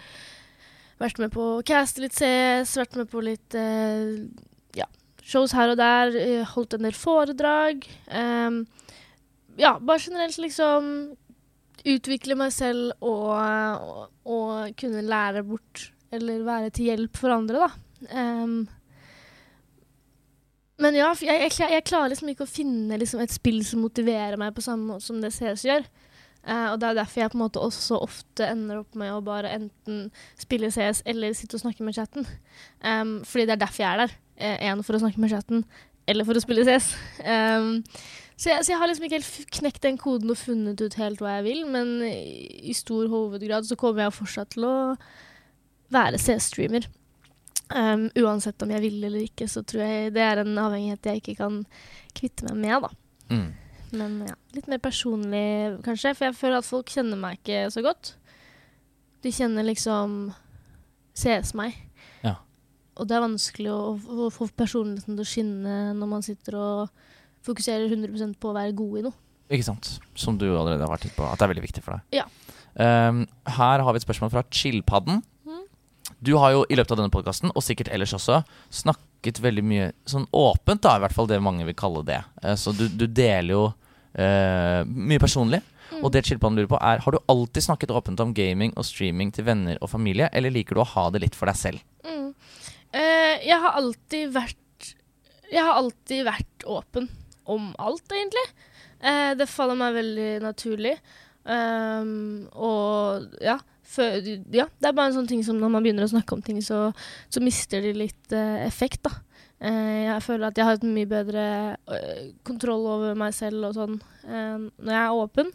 [1.03, 4.23] Vært med på å caste litt CS, vært med på litt eh,
[4.79, 4.87] ja,
[5.27, 6.15] shows her og der.
[6.55, 7.83] holdt en del foredrag.
[8.07, 8.63] Eh,
[9.61, 10.93] ja, bare generelt liksom
[11.89, 17.67] utvikle meg selv og, og, og kunne lære bort eller være til hjelp for andre,
[17.67, 17.73] da.
[18.13, 18.63] Um,
[20.83, 24.39] men ja, jeg, jeg, jeg klarer liksom ikke å finne liksom et spill som motiverer
[24.41, 25.87] meg på samme måte som det CS gjør.
[26.43, 29.23] Uh, og det er derfor jeg på en måte også ofte ender opp med å
[29.25, 30.09] bare enten
[30.41, 32.27] spille CS eller sitte og snakke med chatten.
[32.83, 34.19] Um, fordi det er derfor jeg er der.
[34.43, 35.63] Én for å snakke med chatten,
[36.09, 36.89] eller for å spille CS.
[37.23, 37.83] Ehm,
[38.43, 41.21] så, jeg, så jeg har liksom ikke helt knekt den koden og funnet ut helt
[41.23, 44.75] hva jeg vil, men i, stor hovedgrad så kommer jeg fortsatt til å
[45.95, 46.89] være C-streamer.
[47.71, 51.23] Um, uansett om jeg vil eller ikke, så tror jeg det er en avhengighet jeg
[51.23, 51.61] ikke kan
[52.19, 52.91] kvitte meg med, da.
[53.31, 53.47] Mm.
[54.03, 55.47] Men ja, litt mer personlig,
[55.87, 56.17] kanskje.
[56.17, 58.17] For jeg føler at folk kjenner meg ikke så godt.
[59.23, 60.33] De kjenner liksom
[61.15, 61.79] CS meg.
[62.27, 62.41] Ja.
[62.99, 63.95] Og det er vanskelig å,
[64.27, 67.03] å få personligheten til å skinne når man sitter og
[67.47, 69.19] fokuserer 100% på å være god i noe.
[69.53, 69.99] Ikke sant?
[70.19, 72.23] Som du allerede har vært inne på, at det er veldig viktig for deg.
[72.23, 72.27] Ja.
[72.73, 73.27] Um,
[73.59, 75.21] her har vi et spørsmål fra Chillpadden.
[75.45, 75.65] Mhm.
[76.25, 79.91] Du har jo i løpet av denne podkasten, og sikkert ellers også, snakket veldig mye
[80.09, 82.23] sånn åpent, da, i hvert fall det mange vil kalle det.
[82.43, 85.61] Eh, så du, du deler jo uh, mye personlig.
[85.93, 86.01] Mm.
[86.01, 89.33] Og det Chillpadden lurer på er, har du alltid snakket åpent om gaming og streaming
[89.35, 91.85] til venner og familie, eller liker du å ha det litt for deg selv?
[92.07, 92.31] Mm.
[92.93, 94.59] Uh, jeg har alltid vært
[95.53, 97.11] Jeg har alltid vært åpen
[97.51, 98.47] om alt, egentlig.
[99.03, 100.97] Eh, det faller meg veldig naturlig.
[101.43, 103.57] Um, og ja,
[103.93, 104.23] for,
[104.55, 106.61] ja, det er bare en sånn ting som når man begynner å snakke om ting,
[106.65, 106.93] så,
[107.33, 109.17] så mister de litt eh, effekt, da.
[109.63, 111.43] Eh, jeg føler at jeg har et mye bedre
[111.95, 115.53] eh, kontroll over meg selv og sånn eh, når jeg er åpen.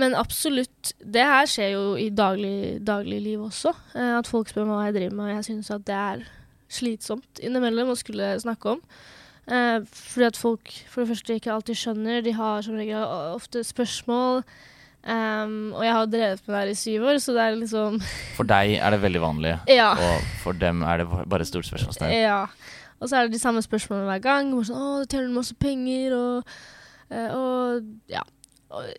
[0.00, 2.80] Men absolutt, det her skjer jo i daglig,
[3.22, 3.74] liv også.
[3.94, 6.26] eh, at folk spør meg hva jeg driver med, og jeg syns at det er
[6.72, 8.86] slitsomt innimellom å skulle snakke om.
[9.50, 12.22] Eh, fordi at folk for det første ikke alltid skjønner.
[12.22, 13.02] De har som regel
[13.34, 14.44] ofte spørsmål.
[15.02, 17.96] Um, og jeg har drevet med det her i syv år, så det er liksom
[18.38, 19.88] For deg er det veldig vanlig, Ja.
[19.98, 22.12] og for dem er det bare stort spørsmålstegn.
[22.22, 22.44] Ja.
[23.02, 24.52] Og så er det de samme spørsmålene hver gang.
[24.54, 26.54] Bare sånn, å, du tjener masse penger, og,
[27.10, 27.82] eh, og
[28.14, 28.22] ja.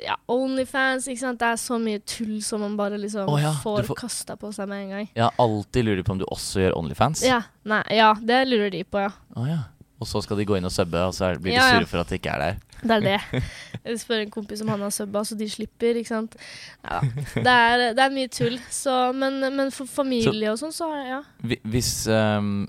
[0.04, 1.40] Ja, Onlyfans, ikke sant.
[1.42, 4.52] Det er så mye tull som man bare liksom oh, ja, får, får- kasta på
[4.54, 5.08] seg med en gang.
[5.18, 7.24] Ja, alltid lurer de på om du også gjør Onlyfans.
[7.26, 9.10] Ja, nei, ja, det lurer de på, ja.
[9.40, 9.64] Oh, ja.
[10.04, 11.80] Og så skal de gå inn og subbe, og så blir de Ja, ja.
[11.80, 12.62] sure for at de ikke er der.
[12.84, 13.44] Det er det.
[13.88, 16.36] Jeg spør en kompis om han har subba, så de slipper, ikke sant.
[16.84, 17.00] Ja,
[17.36, 18.58] det, er, det er mye tull.
[18.72, 21.22] Så, men, men for familie og sånn, så ja.
[21.64, 22.66] Hvis, um,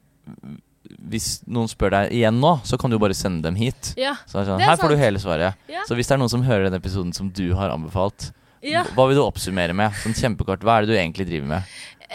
[1.11, 3.93] hvis noen spør deg igjen nå, så kan du bare sende dem hit.
[4.01, 5.59] Ja, Så sånn, er Her får du hele svaret.
[5.89, 8.31] Så hvis det er noen som hører den episoden som du har anbefalt,
[8.65, 8.81] Ja.
[8.97, 9.93] Hva vil du oppsummere med?
[10.01, 11.73] Sånn kjempekort, Hva er det du egentlig driver med?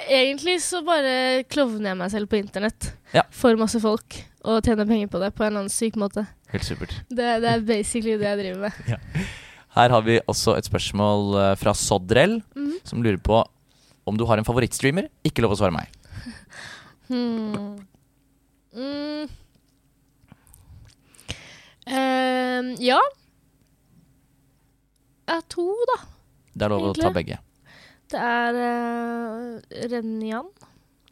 [0.08, 3.24] Egentlig så bare klovner jeg meg selv på internett Ja.
[3.34, 6.24] for masse folk og tjener penger på det på en eller annen syk måte.
[6.54, 6.94] Helt supert.
[7.10, 9.26] Det, det er basically det jeg driver med.
[9.76, 12.80] Her har vi også et spørsmål eh, fra Sodrell, Mhm.
[12.88, 13.44] som lurer på
[14.08, 15.10] om du har en favorittstreamer.
[15.28, 15.90] Ikke lov å svare meg.
[17.10, 17.80] Hmm.
[18.78, 19.26] Mm.
[21.90, 23.00] Uh, ja.
[25.26, 25.96] Jeg har to, da.
[26.54, 27.40] Det er lov å ta begge.
[28.10, 30.50] Det er uh, Renjan.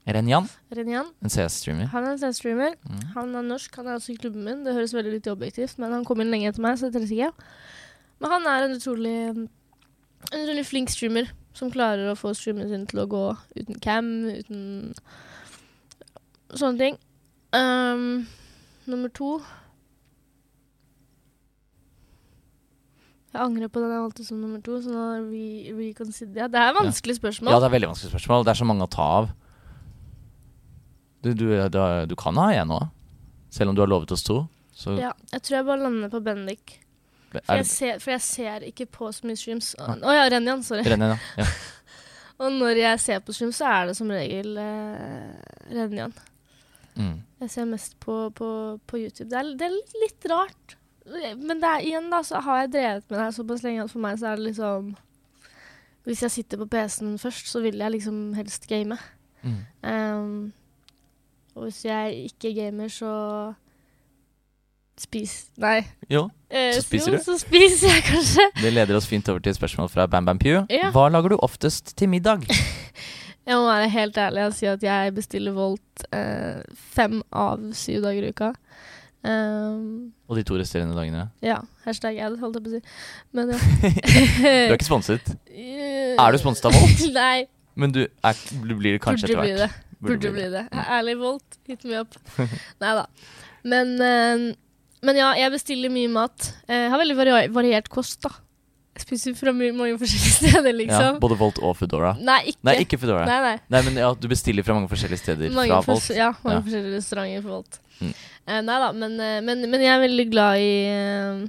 [0.08, 1.10] Renjan, Renjan.
[1.22, 1.90] en CS-streamer.
[1.92, 2.78] Han er en CS-streamer.
[2.88, 3.02] Mm.
[3.16, 4.64] Han er norsk, han er også i klubben min.
[4.66, 7.12] Det høres veldig litt objektivt, men han kom inn lenge etter meg, så det teller
[7.12, 7.50] ikke.
[8.24, 9.18] Men han er en utrolig,
[10.32, 11.28] en utrolig flink streamer
[11.58, 13.24] som klarer å få streamen sin til å gå
[13.58, 14.96] uten cam, uten
[16.56, 17.00] sånne ting.
[17.52, 18.28] Um,
[18.88, 19.38] nummer to
[23.38, 26.52] Jeg angrer på den jeg valgte som nummer to, så nå re reconsider jeg.
[26.56, 27.54] Det er vanskelig spørsmål.
[27.54, 28.46] Ja, det er veldig vanskelig spørsmål.
[28.48, 29.28] Det er så mange å ta av.
[31.22, 31.78] Du, du, du,
[32.10, 32.88] du kan ha én òg.
[33.54, 34.40] Selv om du har lovet oss to.
[34.74, 36.80] Så Ja, jeg tror jeg bare lander på Bendik.
[37.30, 39.74] For jeg, ser, for jeg ser ikke på så mye streams.
[39.78, 40.88] Å oh, ja, Renjan, sorry.
[40.88, 41.44] Renjan, ja.
[41.44, 41.48] ja.
[42.42, 46.14] Og når jeg ser på streams, så er det som regel eh, Renjan.
[46.98, 47.16] Mm.
[47.44, 48.50] Jeg ser mest på, på,
[48.90, 49.30] på YouTube.
[49.30, 50.77] Det er, det er litt rart.
[51.08, 53.92] Men det er, igjen da, så har jeg drevet med det her såpass lenge at
[53.94, 54.90] for meg så er det liksom
[56.08, 58.98] Hvis jeg sitter på PC-en først, så vil jeg liksom helst game.
[59.44, 59.58] Mm.
[59.84, 60.54] Um,
[61.56, 63.54] og hvis jeg ikke gamer, så
[64.98, 65.48] spis...
[65.60, 65.82] Nei.
[66.10, 67.24] Jo, Eh, Så spiser jo, du?
[67.24, 68.46] Så spiser jeg kanskje.
[68.64, 70.62] det leder oss fint over til et spørsmål fra Bam Bam Pew.
[70.72, 70.92] Ja.
[70.96, 72.46] Hva lager du oftest til middag?
[73.48, 78.02] Jeg må være helt ærlig og si at jeg bestiller Volt eh, fem av syv
[78.04, 78.50] dager i uka.
[79.28, 81.26] Um, Og de to resterende dagene?
[81.44, 81.58] ja.
[81.84, 82.82] Hashtag ad, holdt jeg på å si.
[83.36, 83.58] Men ja.
[84.70, 87.04] Du er ikke sponset, er du sponset av Volt?
[87.18, 87.48] Nei.
[87.76, 89.76] men du, er, du blir det kanskje etter hvert.
[89.98, 90.64] Burde, Burde bli det.
[90.86, 92.16] Ærlig Volt, hit me up.
[92.84, 93.06] Nei da.
[93.68, 94.48] Men, eh,
[95.08, 96.52] men ja, jeg bestiller mye mat.
[96.70, 98.32] Eh, Jeg har veldig vari variert kost, da.
[98.98, 101.20] Jeg spiser fra mange forskjellige steder, Ja, liksom.
[101.22, 102.16] både Volt og Foodora.
[102.18, 102.64] Nei, ikke.
[102.66, 103.26] Nei, ikke Foodora.
[103.30, 103.38] Nei.
[103.46, 103.82] Nei, nei.
[103.86, 106.10] men ja, du bestiller fra mange forskjellige steder Mange, fra Volt.
[106.18, 106.64] ja, mange Ja.
[106.66, 107.80] forskjellige restauranter for Volt.
[108.02, 108.14] Mm.
[108.48, 111.48] Uh, nei da, men, eh, men, men jeg er veldig glad i uh,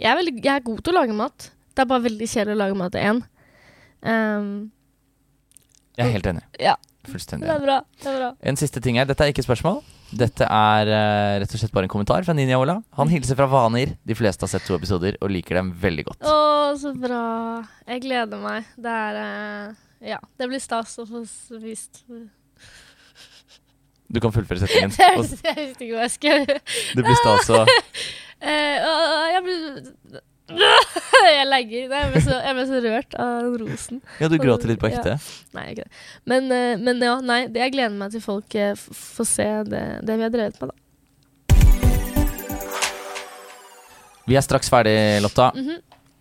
[0.00, 1.50] jeg, er veldig, jeg er god til å lage mat.
[1.74, 3.20] Det er bare veldig kjedelig å lage mat til én.
[4.02, 4.50] Um,
[5.98, 6.42] Jeg er helt enig.
[6.60, 6.74] Ja.
[7.10, 7.78] Fullstendig det er bra.
[8.02, 8.30] det er bra.
[8.46, 9.06] En siste ting her.
[9.08, 9.80] Dette er ikke spørsmål.
[10.10, 12.78] Dette er eh, rett og slett bare en kommentar fra Ninja Ola.
[12.98, 13.92] Han hilser fra Vanir.
[14.06, 16.26] De fleste har sett to episoder og liker dem veldig godt.
[16.26, 16.34] Å,
[16.80, 17.20] så bra.
[17.86, 18.66] Jeg gleder meg.
[18.74, 19.78] Det er eh,
[20.14, 22.02] Ja, det blir stas å få s- vist.
[24.10, 24.90] Du kan fullføre setningen.
[24.98, 25.54] Jeg Og visste
[25.84, 26.58] ikke hva jeg skulle gjøre.
[26.98, 27.62] det blir stas å
[28.40, 30.20] Eh, å, å, jeg ble
[31.30, 31.88] Jeg legger.
[31.90, 34.00] Nei, jeg, ble så, jeg ble så rørt av rosen.
[34.22, 34.98] Ja, du gråter litt på Ja.
[34.98, 35.16] ekte.
[35.56, 35.92] Nei, ikke det.
[36.30, 39.84] Men, eh, men ja, nei, det, jeg gleder meg til folk eh, får se det,
[40.08, 40.76] det vi har drevet med, da.
[44.30, 45.50] Vi er straks ferdig, Lotta.
[45.56, 45.80] Mhm.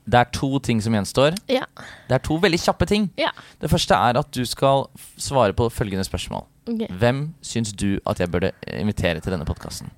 [0.10, 1.36] Det er to ting som gjenstår.
[1.54, 1.68] Ja.
[2.10, 3.04] Det er to veldig kjappe ting.
[3.20, 3.30] Ja.
[3.62, 4.88] Det første er at du skal
[5.22, 6.48] svare på følgende spørsmål.
[6.66, 6.88] Okay.
[6.98, 9.92] Hvem syns du at jeg burde invitere til denne podkasten?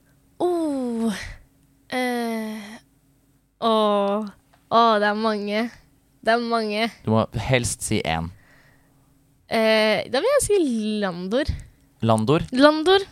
[0.44, 1.16] Oh.
[3.62, 4.28] Åh.
[4.72, 5.64] Åh, det er mange.
[6.22, 6.90] Det er mange.
[7.06, 8.30] Du må helst si én.
[9.52, 10.60] Eh, da vil jeg si
[11.02, 11.50] Landor.
[12.02, 12.46] Landor.
[12.56, 13.04] Landor.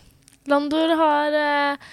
[0.50, 1.90] Landor har, eh,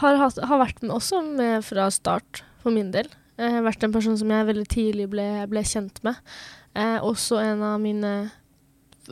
[0.00, 3.10] har, hatt, har vært med også med fra start, for min del.
[3.38, 6.20] Eh, vært en person som jeg veldig tidlig ble, ble kjent med.
[6.76, 8.12] Eh, også en av mine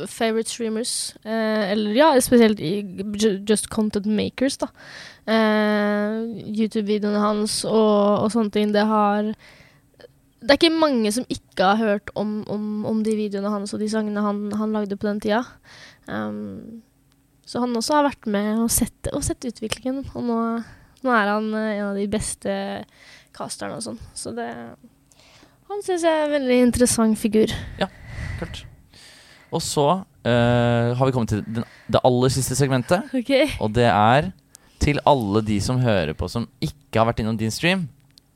[0.07, 1.15] favorite streamers.
[1.25, 2.61] Eh, eller ja, spesielt
[3.49, 4.71] Just Content Makers, da.
[5.27, 6.21] Eh,
[6.51, 8.75] YouTube-videoene hans og, og sånne ting.
[8.75, 9.33] Det har
[10.41, 13.83] Det er ikke mange som ikke har hørt om, om, om de videoene hans og
[13.83, 15.43] de sangene han, han lagde på den tida.
[16.09, 16.81] Um,
[17.45, 20.05] så han også har vært med og sett, og sett utviklingen.
[20.15, 20.39] Og nå,
[21.05, 22.55] nå er han eh, en av de beste
[23.37, 24.01] casterne og sånn.
[24.15, 24.49] Så det
[25.71, 27.53] Han syns jeg er en veldig interessant figur.
[27.79, 27.87] Ja,
[28.41, 28.65] Kult.
[29.53, 33.09] Og så uh, har vi kommet til den, det aller siste segmentet.
[33.17, 33.49] Okay.
[33.61, 34.31] Og det er
[34.81, 37.89] til alle de som hører på som ikke har vært innom din stream.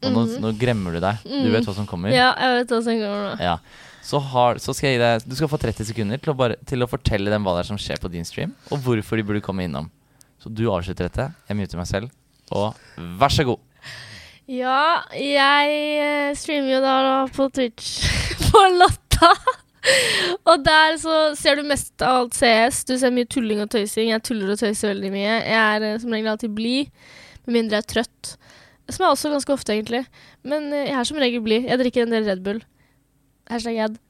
[0.05, 0.41] Og nå, Mhm.
[0.43, 1.23] nå gremmer du deg.
[1.25, 2.12] Du vet hva som kommer.
[2.12, 3.41] Ja, jeg vet hva som kommer nå.
[3.41, 3.55] Ja.
[4.05, 6.59] Så, har, så skal jeg gi deg Du skal få 30 sekunder til å, bare,
[6.69, 9.25] til å fortelle dem hva det er som skjer på din stream, og hvorfor de
[9.25, 9.89] burde komme innom.
[10.43, 11.31] Så du avslutter dette.
[11.49, 12.11] Jeg muter meg selv.
[12.53, 12.75] Og
[13.17, 13.62] vær så god.
[14.45, 16.97] Ja, jeg eh, streamer jo da
[17.33, 18.05] på Twitch
[18.51, 19.31] på Lotta.
[20.49, 22.85] og der så ser du mest av alt CS.
[22.89, 24.11] Du ser mye tulling og tøysing.
[24.12, 25.35] Jeg tuller og tøyser veldig mye.
[25.45, 26.93] Jeg er eh, som regel alltid blid,
[27.45, 28.35] med mindre jeg er trøtt.
[28.89, 30.05] Som jeg også ganske ofte, egentlig.
[30.45, 31.68] Men eh, jeg er som regel blid.
[31.68, 32.62] Jeg drikker en del Red Bull.
[33.51, 34.01] Hashtag ad.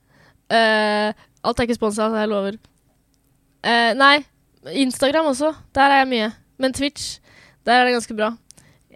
[0.52, 1.10] Uh,
[1.42, 2.58] alt er ikke sponsa, jeg lover.
[3.64, 4.18] Uh, nei,
[4.84, 5.54] Instagram også.
[5.74, 6.30] Der er jeg mye.
[6.62, 7.18] Men Twitch,
[7.66, 8.34] der er det ganske bra.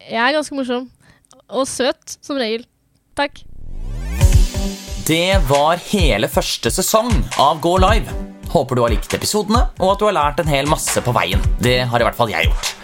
[0.04, 0.90] Jeg er ganske morsom.
[1.48, 2.68] Og søt, som regel.
[3.18, 3.47] Takk.
[5.09, 7.09] Det var hele første sesong
[7.40, 8.12] av Gå live.
[8.52, 11.40] Håper du har likt episodene, og at du har lært en hel masse på veien.
[11.64, 12.74] Det har i hvert fall jeg gjort.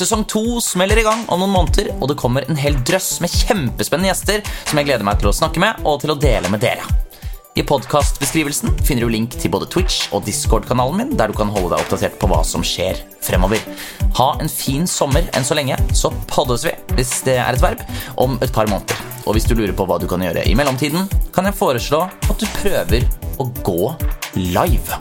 [0.00, 3.28] Sesong to smeller i gang om noen måneder, og det kommer en hel drøss med
[3.42, 6.64] kjempespennende gjester som jeg gleder meg til å snakke med og til å dele med
[6.64, 7.05] dere.
[7.56, 11.70] I podkastbeskrivelsen finner du link til både Twitch og Discord-kanalen min, der du kan holde
[11.72, 13.62] deg oppdatert på hva som skjer fremover.
[14.18, 17.80] Ha en fin sommer enn så lenge, så poddes vi, hvis det er et verb,
[18.20, 19.00] om et par måneder.
[19.24, 22.36] Og hvis du lurer på hva du kan gjøre i mellomtiden, kan jeg foreslå at
[22.36, 23.08] du prøver
[23.40, 23.80] å gå
[24.36, 25.00] live.